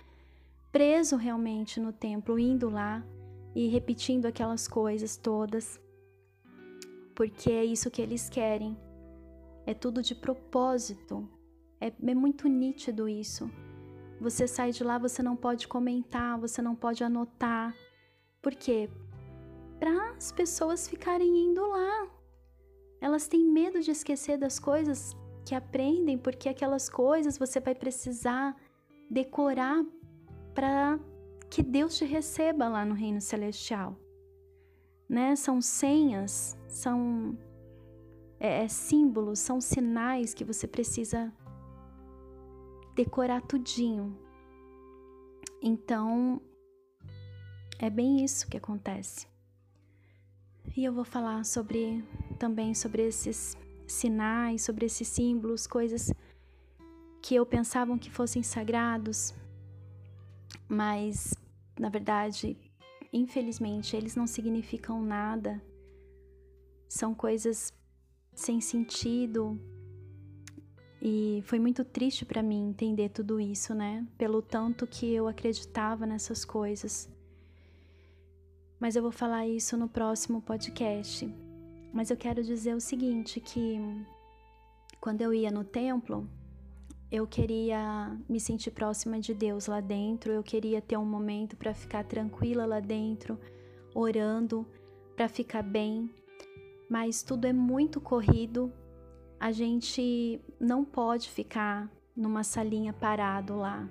preso 0.71 1.17
realmente 1.17 1.81
no 1.81 1.93
templo, 1.93 2.39
indo 2.39 2.69
lá, 2.69 3.03
e 3.55 3.69
repetindo 3.69 4.27
aquelas 4.27 4.69
coisas 4.69 5.17
todas, 5.17 5.81
porque 7.15 7.51
é 7.51 7.65
isso 7.65 7.91
que 7.91 8.01
eles 8.01 8.29
querem. 8.29 8.77
É 9.67 9.75
tudo 9.75 10.01
de 10.01 10.15
propósito. 10.15 11.29
É, 11.81 11.89
é 11.89 12.15
muito 12.15 12.49
nítido 12.49 13.09
isso. 13.09 13.51
Você 14.21 14.47
sai 14.47 14.73
de 14.73 14.83
lá, 14.83 14.99
você 14.99 15.23
não 15.23 15.37
pode 15.37 15.69
comentar, 15.69 16.39
você 16.39 16.63
não 16.63 16.75
pode 16.75 17.05
anotar. 17.05 17.75
Por 18.41 18.55
quê? 18.55 18.89
Para 19.79 20.11
as 20.13 20.33
pessoas 20.33 20.89
ficarem 20.89 21.47
indo 21.47 21.67
lá. 21.67 22.09
Elas 23.01 23.29
têm 23.29 23.45
medo 23.45 23.81
de 23.81 23.91
esquecer 23.91 24.39
das 24.39 24.59
coisas 24.59 25.17
que 25.45 25.55
aprendem, 25.55 26.19
porque 26.19 26.49
aquelas 26.49 26.89
coisas 26.89 27.39
você 27.39 27.61
vai 27.61 27.75
precisar 27.75 28.57
decorar 29.11 29.85
para 30.55 30.99
que 31.51 31.63
Deus 31.63 31.97
te 31.97 32.05
receba 32.05 32.69
lá 32.69 32.85
no 32.85 32.95
reino 32.95 33.21
celestial. 33.21 33.99
Né? 35.09 35.35
São 35.37 35.61
senhas, 35.61 36.57
são 36.69 37.37
é, 38.39 38.65
é, 38.65 38.69
símbolos, 38.69 39.39
são 39.39 39.61
sinais 39.61 40.35
que 40.35 40.45
você 40.45 40.67
precisa 40.67 41.33
decorar 42.95 43.41
tudinho. 43.43 44.17
Então, 45.63 46.41
é 47.79 47.89
bem 47.89 48.25
isso 48.25 48.47
que 48.49 48.57
acontece. 48.57 49.27
E 50.77 50.85
eu 50.85 50.93
vou 50.93 51.05
falar 51.05 51.45
sobre 51.45 52.05
também 52.39 52.75
sobre 52.75 53.07
esses 53.07 53.57
sinais, 53.87 54.63
sobre 54.63 54.87
esses 54.87 55.09
símbolos, 55.09 55.67
coisas 55.67 56.13
que 57.23 57.35
eu 57.35 57.45
pensavam 57.45 57.99
que 57.99 58.11
fossem 58.11 58.43
sagrados, 58.43 59.35
mas 60.69 61.35
na 61.79 61.89
verdade, 61.89 62.57
infelizmente, 63.13 63.97
eles 63.97 64.17
não 64.17 64.27
significam 64.27 65.01
nada. 65.01 65.63
São 66.89 67.15
coisas 67.15 67.73
sem 68.35 68.61
sentido. 68.61 69.59
E 71.01 71.43
foi 71.47 71.61
muito 71.61 71.85
triste 71.85 72.25
para 72.25 72.43
mim 72.43 72.71
entender 72.71 73.11
tudo 73.11 73.39
isso, 73.39 73.75
né? 73.75 74.05
Pelo 74.17 74.43
tanto 74.43 74.87
que 74.87 75.13
eu 75.13 75.29
acreditava 75.29 76.05
nessas 76.05 76.45
coisas. 76.45 77.09
Mas 78.81 78.97
eu 78.97 79.03
vou 79.03 79.13
falar 79.13 79.47
isso 79.47 79.77
no 79.77 79.89
próximo 79.89 80.43
podcast. 80.43 81.33
Mas 81.93 82.11
eu 82.11 82.17
quero 82.17 82.43
dizer 82.43 82.75
o 82.75 82.81
seguinte, 82.81 83.41
que 83.41 83.79
quando 85.01 85.21
eu 85.21 85.33
ia 85.33 85.51
no 85.51 85.63
templo, 85.63 86.29
eu 87.11 87.27
queria 87.27 88.14
me 88.29 88.38
sentir 88.38 88.71
próxima 88.71 89.18
de 89.18 89.33
Deus 89.33 89.66
lá 89.66 89.81
dentro, 89.81 90.31
eu 90.31 90.42
queria 90.42 90.81
ter 90.81 90.97
um 90.97 91.07
momento 91.07 91.57
para 91.57 91.73
ficar 91.73 92.05
tranquila 92.05 92.66
lá 92.66 92.81
dentro, 92.81 93.38
orando, 93.94 94.66
para 95.16 95.29
ficar 95.29 95.62
bem. 95.62 96.11
Mas 96.88 97.23
tudo 97.23 97.47
é 97.47 97.53
muito 97.53 98.01
corrido. 98.01 98.73
A 99.40 99.51
gente 99.53 100.40
não 100.61 100.85
pode 100.85 101.31
ficar 101.31 101.90
numa 102.14 102.44
salinha 102.44 102.92
parado 102.92 103.57
lá. 103.57 103.88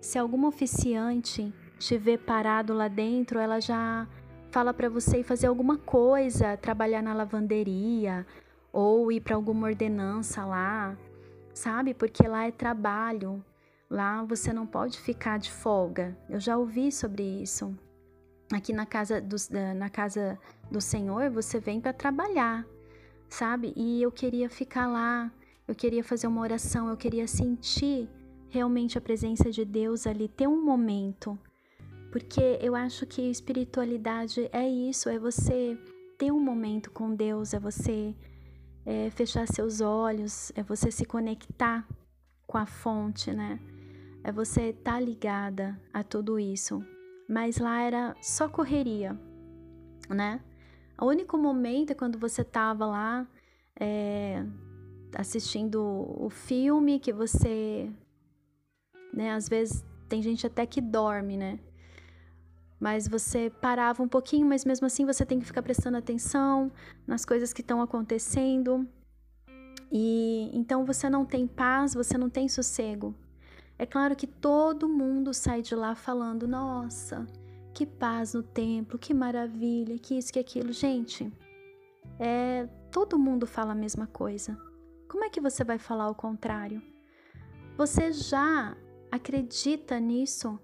Se 0.00 0.18
alguma 0.18 0.48
oficiante 0.48 1.52
te 1.78 1.98
parado 2.18 2.72
lá 2.72 2.88
dentro, 2.88 3.38
ela 3.38 3.60
já 3.60 4.06
fala 4.50 4.72
para 4.72 4.88
você 4.88 5.20
ir 5.20 5.24
fazer 5.24 5.48
alguma 5.48 5.76
coisa, 5.78 6.56
trabalhar 6.56 7.02
na 7.02 7.14
lavanderia 7.14 8.24
ou 8.72 9.10
ir 9.10 9.20
para 9.20 9.34
alguma 9.34 9.66
ordenança 9.66 10.44
lá, 10.44 10.96
sabe? 11.54 11.94
Porque 11.94 12.26
lá 12.26 12.46
é 12.46 12.50
trabalho. 12.50 13.42
Lá 13.88 14.22
você 14.24 14.52
não 14.52 14.66
pode 14.66 14.98
ficar 14.98 15.38
de 15.38 15.50
folga. 15.50 16.16
Eu 16.28 16.40
já 16.40 16.58
ouvi 16.58 16.90
sobre 16.90 17.22
isso. 17.22 17.74
Aqui 18.52 18.72
na 18.72 18.84
casa 18.84 19.20
do, 19.20 19.36
na 19.76 19.88
casa 19.88 20.38
do 20.70 20.80
Senhor, 20.80 21.30
você 21.30 21.58
vem 21.58 21.80
para 21.80 21.92
trabalhar, 21.92 22.66
sabe? 23.28 23.72
E 23.74 24.02
eu 24.02 24.12
queria 24.12 24.50
ficar 24.50 24.86
lá, 24.86 25.32
eu 25.66 25.74
queria 25.74 26.04
fazer 26.04 26.26
uma 26.26 26.42
oração, 26.42 26.88
eu 26.88 26.96
queria 26.96 27.26
sentir 27.26 28.08
realmente 28.50 28.98
a 28.98 29.00
presença 29.00 29.50
de 29.50 29.64
Deus 29.64 30.06
ali, 30.06 30.28
ter 30.28 30.46
um 30.46 30.62
momento. 30.62 31.38
Porque 32.12 32.58
eu 32.60 32.76
acho 32.76 33.06
que 33.06 33.22
espiritualidade 33.22 34.48
é 34.52 34.68
isso, 34.68 35.08
é 35.08 35.18
você 35.18 35.76
ter 36.18 36.30
um 36.30 36.38
momento 36.38 36.90
com 36.90 37.14
Deus, 37.14 37.54
é 37.54 37.58
você 37.58 38.14
é 38.86 39.10
fechar 39.10 39.46
seus 39.46 39.80
olhos, 39.80 40.52
é 40.54 40.62
você 40.62 40.90
se 40.90 41.04
conectar 41.04 41.86
com 42.46 42.58
a 42.58 42.66
fonte, 42.66 43.32
né? 43.32 43.58
É 44.22 44.30
você 44.30 44.70
estar 44.70 44.94
tá 44.94 45.00
ligada 45.00 45.80
a 45.92 46.02
tudo 46.02 46.38
isso. 46.38 46.84
Mas 47.28 47.58
lá 47.58 47.80
era 47.80 48.16
só 48.20 48.48
correria, 48.48 49.18
né? 50.08 50.40
O 51.00 51.06
único 51.06 51.36
momento 51.36 51.90
é 51.90 51.94
quando 51.94 52.18
você 52.18 52.44
tava 52.44 52.86
lá 52.86 53.26
é, 53.78 54.44
assistindo 55.16 55.82
o 56.18 56.28
filme 56.28 57.00
que 57.00 57.12
você, 57.12 57.90
né? 59.12 59.32
Às 59.32 59.48
vezes 59.48 59.84
tem 60.08 60.22
gente 60.22 60.46
até 60.46 60.66
que 60.66 60.80
dorme, 60.80 61.36
né? 61.36 61.58
Mas 62.78 63.08
você 63.08 63.50
parava 63.50 64.02
um 64.02 64.08
pouquinho, 64.08 64.46
mas 64.46 64.64
mesmo 64.64 64.86
assim 64.86 65.06
você 65.06 65.24
tem 65.24 65.38
que 65.38 65.46
ficar 65.46 65.62
prestando 65.62 65.96
atenção 65.96 66.70
nas 67.06 67.24
coisas 67.24 67.52
que 67.52 67.60
estão 67.60 67.80
acontecendo. 67.80 68.86
E 69.90 70.50
então 70.52 70.84
você 70.84 71.08
não 71.08 71.24
tem 71.24 71.46
paz, 71.46 71.94
você 71.94 72.18
não 72.18 72.28
tem 72.28 72.48
sossego. 72.48 73.14
É 73.78 73.86
claro 73.86 74.16
que 74.16 74.26
todo 74.26 74.88
mundo 74.88 75.32
sai 75.32 75.62
de 75.62 75.74
lá 75.74 75.94
falando: 75.94 76.48
"Nossa, 76.48 77.26
que 77.72 77.86
paz 77.86 78.34
no 78.34 78.42
templo, 78.42 78.98
que 78.98 79.14
maravilha, 79.14 79.98
que 79.98 80.16
isso, 80.18 80.32
que 80.32 80.38
aquilo". 80.38 80.72
Gente, 80.72 81.32
é, 82.18 82.68
todo 82.90 83.18
mundo 83.18 83.46
fala 83.46 83.72
a 83.72 83.74
mesma 83.74 84.06
coisa. 84.06 84.58
Como 85.08 85.24
é 85.24 85.30
que 85.30 85.40
você 85.40 85.62
vai 85.64 85.78
falar 85.78 86.08
o 86.08 86.14
contrário? 86.14 86.82
Você 87.76 88.12
já 88.12 88.76
acredita 89.10 89.98
nisso? 89.98 90.58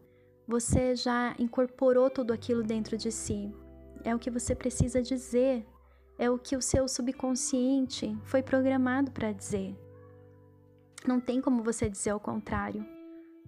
Você 0.50 0.96
já 0.96 1.32
incorporou 1.38 2.10
tudo 2.10 2.32
aquilo 2.32 2.64
dentro 2.64 2.96
de 2.96 3.12
si. 3.12 3.54
É 4.02 4.12
o 4.12 4.18
que 4.18 4.32
você 4.32 4.52
precisa 4.52 5.00
dizer. 5.00 5.64
É 6.18 6.28
o 6.28 6.36
que 6.36 6.56
o 6.56 6.60
seu 6.60 6.88
subconsciente 6.88 8.18
foi 8.24 8.42
programado 8.42 9.12
para 9.12 9.30
dizer. 9.30 9.78
Não 11.06 11.20
tem 11.20 11.40
como 11.40 11.62
você 11.62 11.88
dizer 11.88 12.10
ao 12.10 12.18
contrário. 12.18 12.84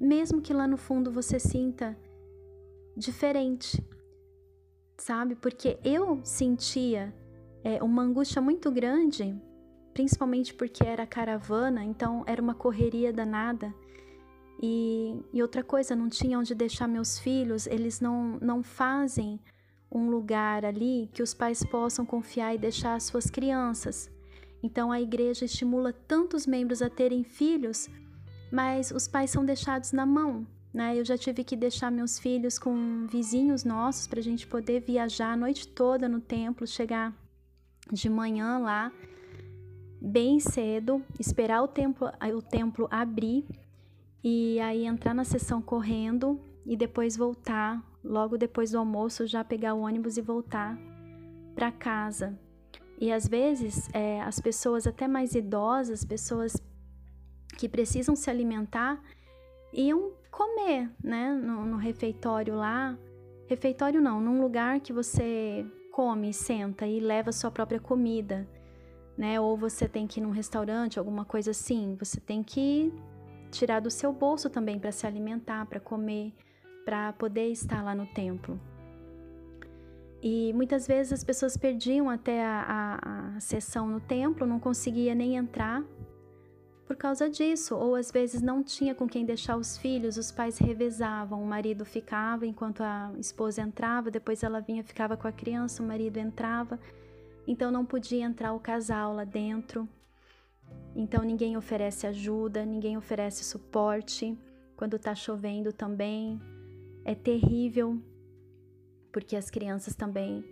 Mesmo 0.00 0.40
que 0.40 0.54
lá 0.54 0.68
no 0.68 0.76
fundo 0.76 1.10
você 1.10 1.40
sinta 1.40 1.98
diferente, 2.96 3.84
sabe? 4.96 5.34
Porque 5.34 5.80
eu 5.82 6.20
sentia 6.22 7.12
é, 7.64 7.82
uma 7.82 8.04
angústia 8.04 8.40
muito 8.40 8.70
grande, 8.70 9.34
principalmente 9.92 10.54
porque 10.54 10.86
era 10.86 11.04
caravana, 11.04 11.84
então 11.84 12.22
era 12.28 12.40
uma 12.40 12.54
correria 12.54 13.12
danada. 13.12 13.74
E, 14.62 15.20
e 15.32 15.42
outra 15.42 15.64
coisa, 15.64 15.96
não 15.96 16.08
tinha 16.08 16.38
onde 16.38 16.54
deixar 16.54 16.86
meus 16.86 17.18
filhos, 17.18 17.66
eles 17.66 18.00
não, 18.00 18.38
não 18.40 18.62
fazem 18.62 19.40
um 19.90 20.08
lugar 20.08 20.64
ali 20.64 21.10
que 21.12 21.22
os 21.22 21.34
pais 21.34 21.64
possam 21.64 22.06
confiar 22.06 22.54
e 22.54 22.58
deixar 22.58 22.94
as 22.94 23.02
suas 23.02 23.28
crianças. 23.28 24.08
Então 24.62 24.92
a 24.92 25.00
igreja 25.00 25.44
estimula 25.44 25.92
tantos 25.92 26.46
membros 26.46 26.80
a 26.80 26.88
terem 26.88 27.24
filhos, 27.24 27.90
mas 28.52 28.92
os 28.92 29.08
pais 29.08 29.30
são 29.30 29.44
deixados 29.44 29.90
na 29.90 30.06
mão. 30.06 30.46
Né? 30.72 30.96
Eu 30.96 31.04
já 31.04 31.18
tive 31.18 31.42
que 31.42 31.56
deixar 31.56 31.90
meus 31.90 32.18
filhos 32.18 32.56
com 32.56 33.06
vizinhos 33.08 33.64
nossos 33.64 34.06
para 34.06 34.20
a 34.20 34.22
gente 34.22 34.46
poder 34.46 34.80
viajar 34.80 35.32
a 35.32 35.36
noite 35.36 35.66
toda 35.66 36.08
no 36.08 36.20
templo, 36.20 36.66
chegar 36.66 37.12
de 37.92 38.08
manhã 38.08 38.58
lá, 38.58 38.92
bem 40.00 40.38
cedo, 40.38 41.04
esperar 41.18 41.62
o 41.62 41.68
templo, 41.68 42.08
o 42.34 42.40
templo 42.40 42.86
abrir 42.90 43.44
e 44.22 44.60
aí 44.60 44.86
entrar 44.86 45.14
na 45.14 45.24
sessão 45.24 45.60
correndo 45.60 46.40
e 46.64 46.76
depois 46.76 47.16
voltar, 47.16 47.82
logo 48.04 48.38
depois 48.38 48.70
do 48.70 48.78
almoço, 48.78 49.26
já 49.26 49.42
pegar 49.42 49.74
o 49.74 49.80
ônibus 49.80 50.16
e 50.16 50.22
voltar 50.22 50.78
para 51.54 51.72
casa. 51.72 52.38
E 53.00 53.10
às 53.12 53.26
vezes 53.26 53.88
é, 53.92 54.20
as 54.22 54.40
pessoas 54.40 54.86
até 54.86 55.08
mais 55.08 55.34
idosas, 55.34 56.04
pessoas 56.04 56.56
que 57.58 57.68
precisam 57.68 58.14
se 58.14 58.30
alimentar, 58.30 59.02
iam 59.72 60.12
comer, 60.30 60.90
né, 61.02 61.32
no, 61.32 61.64
no 61.64 61.76
refeitório 61.76 62.54
lá. 62.54 62.96
Refeitório 63.48 64.00
não, 64.00 64.20
num 64.20 64.40
lugar 64.40 64.80
que 64.80 64.92
você 64.92 65.66
come, 65.90 66.32
senta 66.32 66.86
e 66.86 67.00
leva 67.00 67.32
sua 67.32 67.50
própria 67.50 67.78
comida, 67.78 68.48
né? 69.16 69.38
Ou 69.38 69.56
você 69.56 69.86
tem 69.86 70.06
que 70.06 70.20
ir 70.20 70.22
num 70.22 70.30
restaurante, 70.30 70.98
alguma 70.98 71.24
coisa 71.24 71.50
assim. 71.50 71.96
Você 71.98 72.18
tem 72.18 72.42
que 72.42 72.92
tirar 73.52 73.80
do 73.80 73.90
seu 73.90 74.12
bolso 74.12 74.50
também 74.50 74.78
para 74.78 74.90
se 74.90 75.06
alimentar, 75.06 75.66
para 75.66 75.78
comer, 75.78 76.32
para 76.84 77.12
poder 77.12 77.48
estar 77.48 77.82
lá 77.82 77.94
no 77.94 78.06
templo. 78.06 78.58
E 80.22 80.52
muitas 80.52 80.86
vezes 80.86 81.12
as 81.12 81.24
pessoas 81.24 81.56
perdiam 81.56 82.08
até 82.08 82.44
a, 82.44 82.62
a, 82.62 83.36
a 83.36 83.40
sessão 83.40 83.88
no 83.88 84.00
templo, 84.00 84.46
não 84.46 84.60
conseguia 84.60 85.14
nem 85.14 85.36
entrar, 85.36 85.84
por 86.86 86.96
causa 86.96 87.28
disso, 87.28 87.74
ou 87.74 87.94
às 87.94 88.10
vezes 88.10 88.42
não 88.42 88.62
tinha 88.62 88.94
com 88.94 89.08
quem 89.08 89.24
deixar 89.24 89.56
os 89.56 89.78
filhos, 89.78 90.16
os 90.16 90.30
pais 90.30 90.58
revezavam, 90.58 91.42
o 91.42 91.46
marido 91.46 91.84
ficava 91.84 92.46
enquanto 92.46 92.82
a 92.82 93.10
esposa 93.18 93.62
entrava, 93.62 94.10
depois 94.10 94.42
ela 94.42 94.60
vinha, 94.60 94.84
ficava 94.84 95.16
com 95.16 95.26
a 95.26 95.32
criança, 95.32 95.82
o 95.82 95.86
marido 95.86 96.18
entrava, 96.18 96.78
então 97.46 97.70
não 97.70 97.84
podia 97.84 98.24
entrar 98.24 98.52
o 98.52 98.60
casal 98.60 99.14
lá 99.14 99.24
dentro. 99.24 99.88
Então 100.94 101.22
ninguém 101.22 101.56
oferece 101.56 102.06
ajuda, 102.06 102.64
ninguém 102.64 102.96
oferece 102.96 103.44
suporte. 103.44 104.38
Quando 104.76 104.98
tá 104.98 105.14
chovendo 105.14 105.72
também 105.72 106.40
é 107.04 107.14
terrível, 107.14 108.00
porque 109.12 109.36
as 109.36 109.50
crianças 109.50 109.94
também 109.94 110.44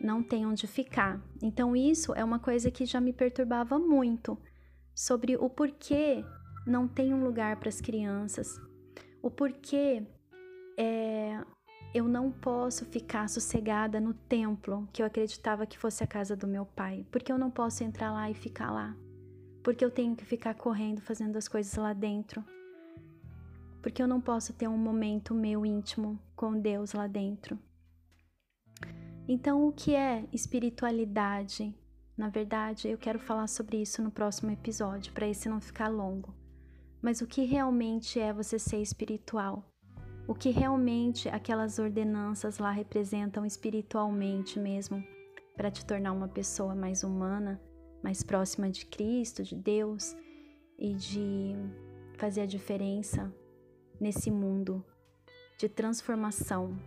não 0.00 0.22
têm 0.22 0.46
onde 0.46 0.66
ficar. 0.66 1.20
Então 1.42 1.74
isso 1.74 2.14
é 2.14 2.24
uma 2.24 2.38
coisa 2.38 2.70
que 2.70 2.84
já 2.84 3.00
me 3.00 3.12
perturbava 3.12 3.78
muito 3.78 4.38
sobre 4.94 5.36
o 5.36 5.48
porquê 5.48 6.24
não 6.66 6.88
tem 6.88 7.14
um 7.14 7.22
lugar 7.22 7.56
para 7.56 7.68
as 7.68 7.80
crianças, 7.80 8.60
o 9.22 9.30
porquê 9.30 10.02
é, 10.78 11.40
eu 11.94 12.08
não 12.08 12.32
posso 12.32 12.84
ficar 12.86 13.28
sossegada 13.28 14.00
no 14.00 14.12
templo 14.12 14.88
que 14.92 15.00
eu 15.00 15.06
acreditava 15.06 15.66
que 15.66 15.78
fosse 15.78 16.02
a 16.02 16.06
casa 16.06 16.34
do 16.34 16.46
meu 16.46 16.66
pai, 16.66 17.06
porque 17.10 17.30
eu 17.30 17.38
não 17.38 17.50
posso 17.50 17.84
entrar 17.84 18.12
lá 18.12 18.30
e 18.30 18.34
ficar 18.34 18.70
lá, 18.72 18.96
porque 19.66 19.84
eu 19.84 19.90
tenho 19.90 20.14
que 20.14 20.24
ficar 20.24 20.54
correndo 20.54 21.00
fazendo 21.00 21.36
as 21.36 21.48
coisas 21.48 21.74
lá 21.74 21.92
dentro, 21.92 22.44
porque 23.82 24.00
eu 24.00 24.06
não 24.06 24.20
posso 24.20 24.52
ter 24.52 24.68
um 24.68 24.78
momento 24.78 25.34
meu 25.34 25.66
íntimo 25.66 26.20
com 26.36 26.56
Deus 26.56 26.92
lá 26.92 27.08
dentro. 27.08 27.58
Então, 29.26 29.66
o 29.66 29.72
que 29.72 29.92
é 29.92 30.24
espiritualidade? 30.32 31.74
Na 32.16 32.28
verdade, 32.28 32.86
eu 32.86 32.96
quero 32.96 33.18
falar 33.18 33.48
sobre 33.48 33.82
isso 33.82 34.00
no 34.00 34.10
próximo 34.12 34.52
episódio, 34.52 35.12
para 35.12 35.26
esse 35.26 35.48
não 35.48 35.60
ficar 35.60 35.88
longo. 35.88 36.32
Mas 37.02 37.20
o 37.20 37.26
que 37.26 37.42
realmente 37.42 38.20
é 38.20 38.32
você 38.32 38.60
ser 38.60 38.80
espiritual? 38.80 39.68
O 40.28 40.34
que 40.34 40.50
realmente 40.50 41.28
aquelas 41.28 41.80
ordenanças 41.80 42.58
lá 42.58 42.70
representam 42.70 43.44
espiritualmente 43.44 44.60
mesmo, 44.60 45.02
para 45.56 45.72
te 45.72 45.84
tornar 45.84 46.12
uma 46.12 46.28
pessoa 46.28 46.72
mais 46.72 47.02
humana, 47.02 47.60
mais 48.06 48.22
próxima 48.22 48.70
de 48.70 48.86
Cristo, 48.86 49.42
de 49.42 49.56
Deus 49.56 50.16
e 50.78 50.94
de 50.94 51.56
fazer 52.16 52.42
a 52.42 52.46
diferença 52.46 53.34
nesse 53.98 54.30
mundo 54.30 54.84
de 55.58 55.68
transformação. 55.68 56.78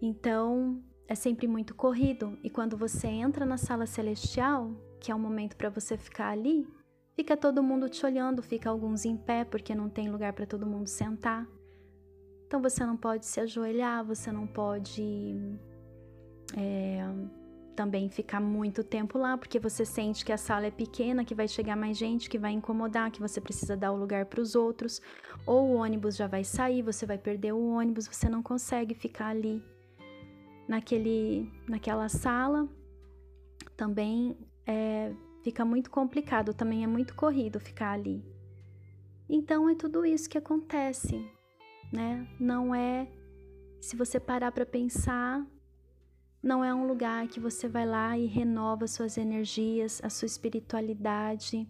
Então, 0.00 0.80
é 1.08 1.16
sempre 1.16 1.48
muito 1.48 1.74
corrido 1.74 2.38
e 2.40 2.48
quando 2.48 2.76
você 2.76 3.08
entra 3.08 3.44
na 3.44 3.56
sala 3.56 3.84
celestial, 3.84 4.70
que 5.00 5.10
é 5.10 5.14
o 5.14 5.18
momento 5.18 5.56
para 5.56 5.70
você 5.70 5.96
ficar 5.96 6.28
ali, 6.28 6.64
fica 7.16 7.36
todo 7.36 7.64
mundo 7.64 7.88
te 7.88 8.06
olhando, 8.06 8.40
fica 8.44 8.70
alguns 8.70 9.04
em 9.04 9.16
pé 9.16 9.44
porque 9.44 9.74
não 9.74 9.90
tem 9.90 10.08
lugar 10.08 10.32
para 10.34 10.46
todo 10.46 10.64
mundo 10.64 10.86
sentar. 10.86 11.48
Então 12.46 12.62
você 12.62 12.86
não 12.86 12.96
pode 12.96 13.26
se 13.26 13.40
ajoelhar, 13.40 14.04
você 14.04 14.30
não 14.30 14.46
pode 14.46 15.34
é, 16.56 17.02
também 17.78 18.08
ficar 18.08 18.40
muito 18.40 18.82
tempo 18.82 19.16
lá, 19.16 19.38
porque 19.38 19.60
você 19.60 19.84
sente 19.84 20.24
que 20.24 20.32
a 20.32 20.36
sala 20.36 20.66
é 20.66 20.70
pequena, 20.70 21.24
que 21.24 21.32
vai 21.32 21.46
chegar 21.46 21.76
mais 21.76 21.96
gente, 21.96 22.28
que 22.28 22.36
vai 22.36 22.50
incomodar, 22.50 23.12
que 23.12 23.20
você 23.20 23.40
precisa 23.40 23.76
dar 23.76 23.92
o 23.92 23.96
lugar 23.96 24.26
para 24.26 24.40
os 24.40 24.56
outros, 24.56 25.00
ou 25.46 25.68
o 25.68 25.74
ônibus 25.74 26.16
já 26.16 26.26
vai 26.26 26.42
sair, 26.42 26.82
você 26.82 27.06
vai 27.06 27.16
perder 27.16 27.52
o 27.52 27.68
ônibus, 27.68 28.08
você 28.08 28.28
não 28.28 28.42
consegue 28.42 28.94
ficar 28.96 29.28
ali 29.28 29.62
naquele, 30.66 31.48
naquela 31.68 32.08
sala 32.08 32.68
também 33.76 34.36
é, 34.66 35.14
fica 35.44 35.64
muito 35.64 35.88
complicado, 35.88 36.52
também 36.52 36.82
é 36.82 36.86
muito 36.88 37.14
corrido 37.14 37.60
ficar 37.60 37.92
ali. 37.92 38.24
Então 39.28 39.70
é 39.70 39.76
tudo 39.76 40.04
isso 40.04 40.28
que 40.28 40.36
acontece, 40.36 41.24
né? 41.92 42.26
Não 42.40 42.74
é, 42.74 43.06
se 43.80 43.94
você 43.94 44.18
parar 44.18 44.50
para 44.50 44.66
pensar, 44.66 45.46
não 46.42 46.64
é 46.64 46.72
um 46.72 46.86
lugar 46.86 47.26
que 47.28 47.40
você 47.40 47.68
vai 47.68 47.84
lá 47.84 48.16
e 48.16 48.26
renova 48.26 48.86
suas 48.86 49.18
energias, 49.18 50.00
a 50.04 50.08
sua 50.08 50.26
espiritualidade, 50.26 51.68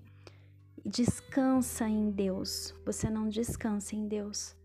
descansa 0.85 1.89
em 1.89 2.11
Deus. 2.11 2.75
Você 2.85 3.09
não 3.09 3.29
descansa 3.29 3.97
em 3.97 4.07
Deus, 4.07 4.57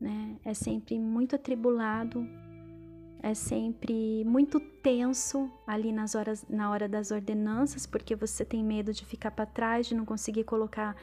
né? 0.00 0.38
É 0.44 0.52
sempre 0.54 0.98
muito 0.98 1.34
atribulado, 1.34 2.26
é 3.22 3.34
sempre 3.34 4.24
muito 4.24 4.60
tenso 4.60 5.50
ali 5.66 5.92
nas 5.92 6.14
horas, 6.14 6.46
na 6.48 6.70
hora 6.70 6.88
das 6.88 7.10
ordenanças, 7.10 7.86
porque 7.86 8.14
você 8.14 8.44
tem 8.44 8.62
medo 8.62 8.92
de 8.92 9.04
ficar 9.04 9.30
para 9.30 9.46
trás, 9.46 9.86
de 9.86 9.94
não 9.94 10.04
conseguir 10.04 10.44
colocar 10.44 10.96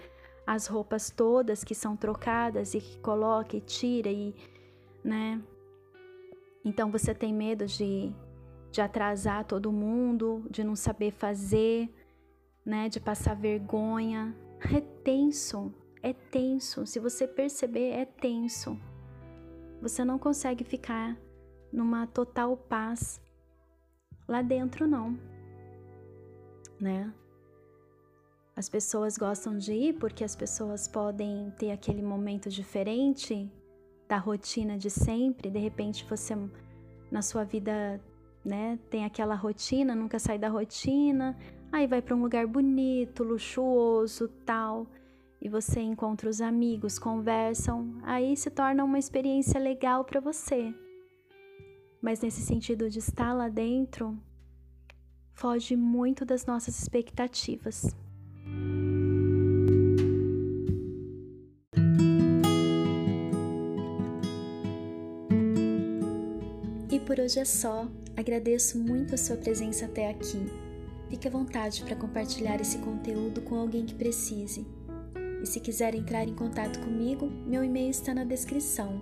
as 0.45 0.67
roupas 0.67 1.09
todas 1.09 1.63
que 1.63 1.73
são 1.73 1.97
trocadas 1.97 2.73
e 2.73 2.79
que 2.79 2.99
coloca 2.99 3.57
e 3.57 3.61
tira 3.61 4.09
e, 4.09 4.35
né? 5.03 5.41
Então 6.63 6.91
você 6.91 7.13
tem 7.13 7.33
medo 7.33 7.65
de, 7.65 8.11
de 8.75 8.81
atrasar 8.81 9.45
todo 9.45 9.71
mundo, 9.71 10.45
de 10.51 10.61
não 10.61 10.75
saber 10.75 11.11
fazer, 11.11 11.89
né? 12.65 12.89
De 12.89 12.99
passar 12.99 13.33
vergonha. 13.33 14.35
É 14.59 14.81
tenso, 14.81 15.73
é 16.03 16.11
tenso. 16.11 16.85
Se 16.85 16.99
você 16.99 17.25
perceber, 17.25 17.91
é 17.91 18.03
tenso. 18.03 18.77
Você 19.81 20.03
não 20.03 20.19
consegue 20.19 20.65
ficar 20.65 21.17
numa 21.71 22.05
total 22.05 22.57
paz. 22.57 23.21
Lá 24.27 24.41
dentro 24.41 24.85
não, 24.85 25.17
né? 26.77 27.13
As 28.57 28.67
pessoas 28.67 29.17
gostam 29.17 29.57
de 29.57 29.73
ir 29.73 29.93
porque 29.93 30.23
as 30.23 30.35
pessoas 30.35 30.87
podem 30.87 31.51
ter 31.51 31.71
aquele 31.71 32.01
momento 32.01 32.49
diferente 32.49 33.49
da 34.07 34.17
rotina 34.17 34.77
de 34.77 34.89
sempre. 34.89 35.49
De 35.49 35.59
repente 35.59 36.03
você 36.09 36.35
na 37.11 37.21
sua 37.21 37.43
vida, 37.43 38.01
né, 38.45 38.79
tem 38.89 39.03
aquela 39.03 39.35
rotina, 39.35 39.95
nunca 39.95 40.19
sai 40.19 40.37
da 40.37 40.47
rotina. 40.47 41.35
Aí 41.71 41.87
vai 41.87 42.01
para 42.01 42.15
um 42.15 42.21
lugar 42.21 42.45
bonito, 42.47 43.23
luxuoso, 43.23 44.29
tal, 44.45 44.87
e 45.41 45.49
você 45.49 45.81
encontra 45.81 46.29
os 46.29 46.39
amigos, 46.39 46.99
conversam, 46.99 47.97
aí 48.03 48.37
se 48.37 48.49
torna 48.49 48.83
uma 48.83 48.99
experiência 48.99 49.59
legal 49.59 50.05
para 50.05 50.21
você 50.21 50.73
mas 52.05 52.21
nesse 52.21 52.41
sentido 52.41 52.87
de 52.87 52.99
estar 52.99 53.33
lá 53.33 53.49
dentro, 53.49 54.15
foge 55.33 55.75
muito 55.75 56.23
das 56.23 56.45
nossas 56.45 56.79
expectativas. 56.79 57.95
Por 67.15 67.21
hoje 67.21 67.39
é 67.39 67.45
só. 67.45 67.87
Agradeço 68.17 68.77
muito 68.77 69.15
a 69.15 69.17
sua 69.17 69.37
presença 69.37 69.85
até 69.85 70.09
aqui. 70.09 70.45
Fique 71.09 71.29
à 71.29 71.31
vontade 71.31 71.81
para 71.83 71.95
compartilhar 71.95 72.59
esse 72.59 72.77
conteúdo 72.79 73.41
com 73.41 73.55
alguém 73.55 73.85
que 73.85 73.95
precise. 73.95 74.67
E 75.41 75.45
se 75.45 75.61
quiser 75.61 75.95
entrar 75.95 76.27
em 76.27 76.35
contato 76.35 76.77
comigo, 76.79 77.27
meu 77.47 77.63
e-mail 77.63 77.89
está 77.89 78.13
na 78.13 78.25
descrição. 78.25 79.01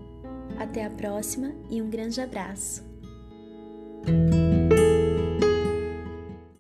Até 0.60 0.86
a 0.86 0.91
próxima 0.91 1.56
e 1.71 1.82
um 1.82 1.89
grande 1.89 2.21
abraço! 2.21 2.84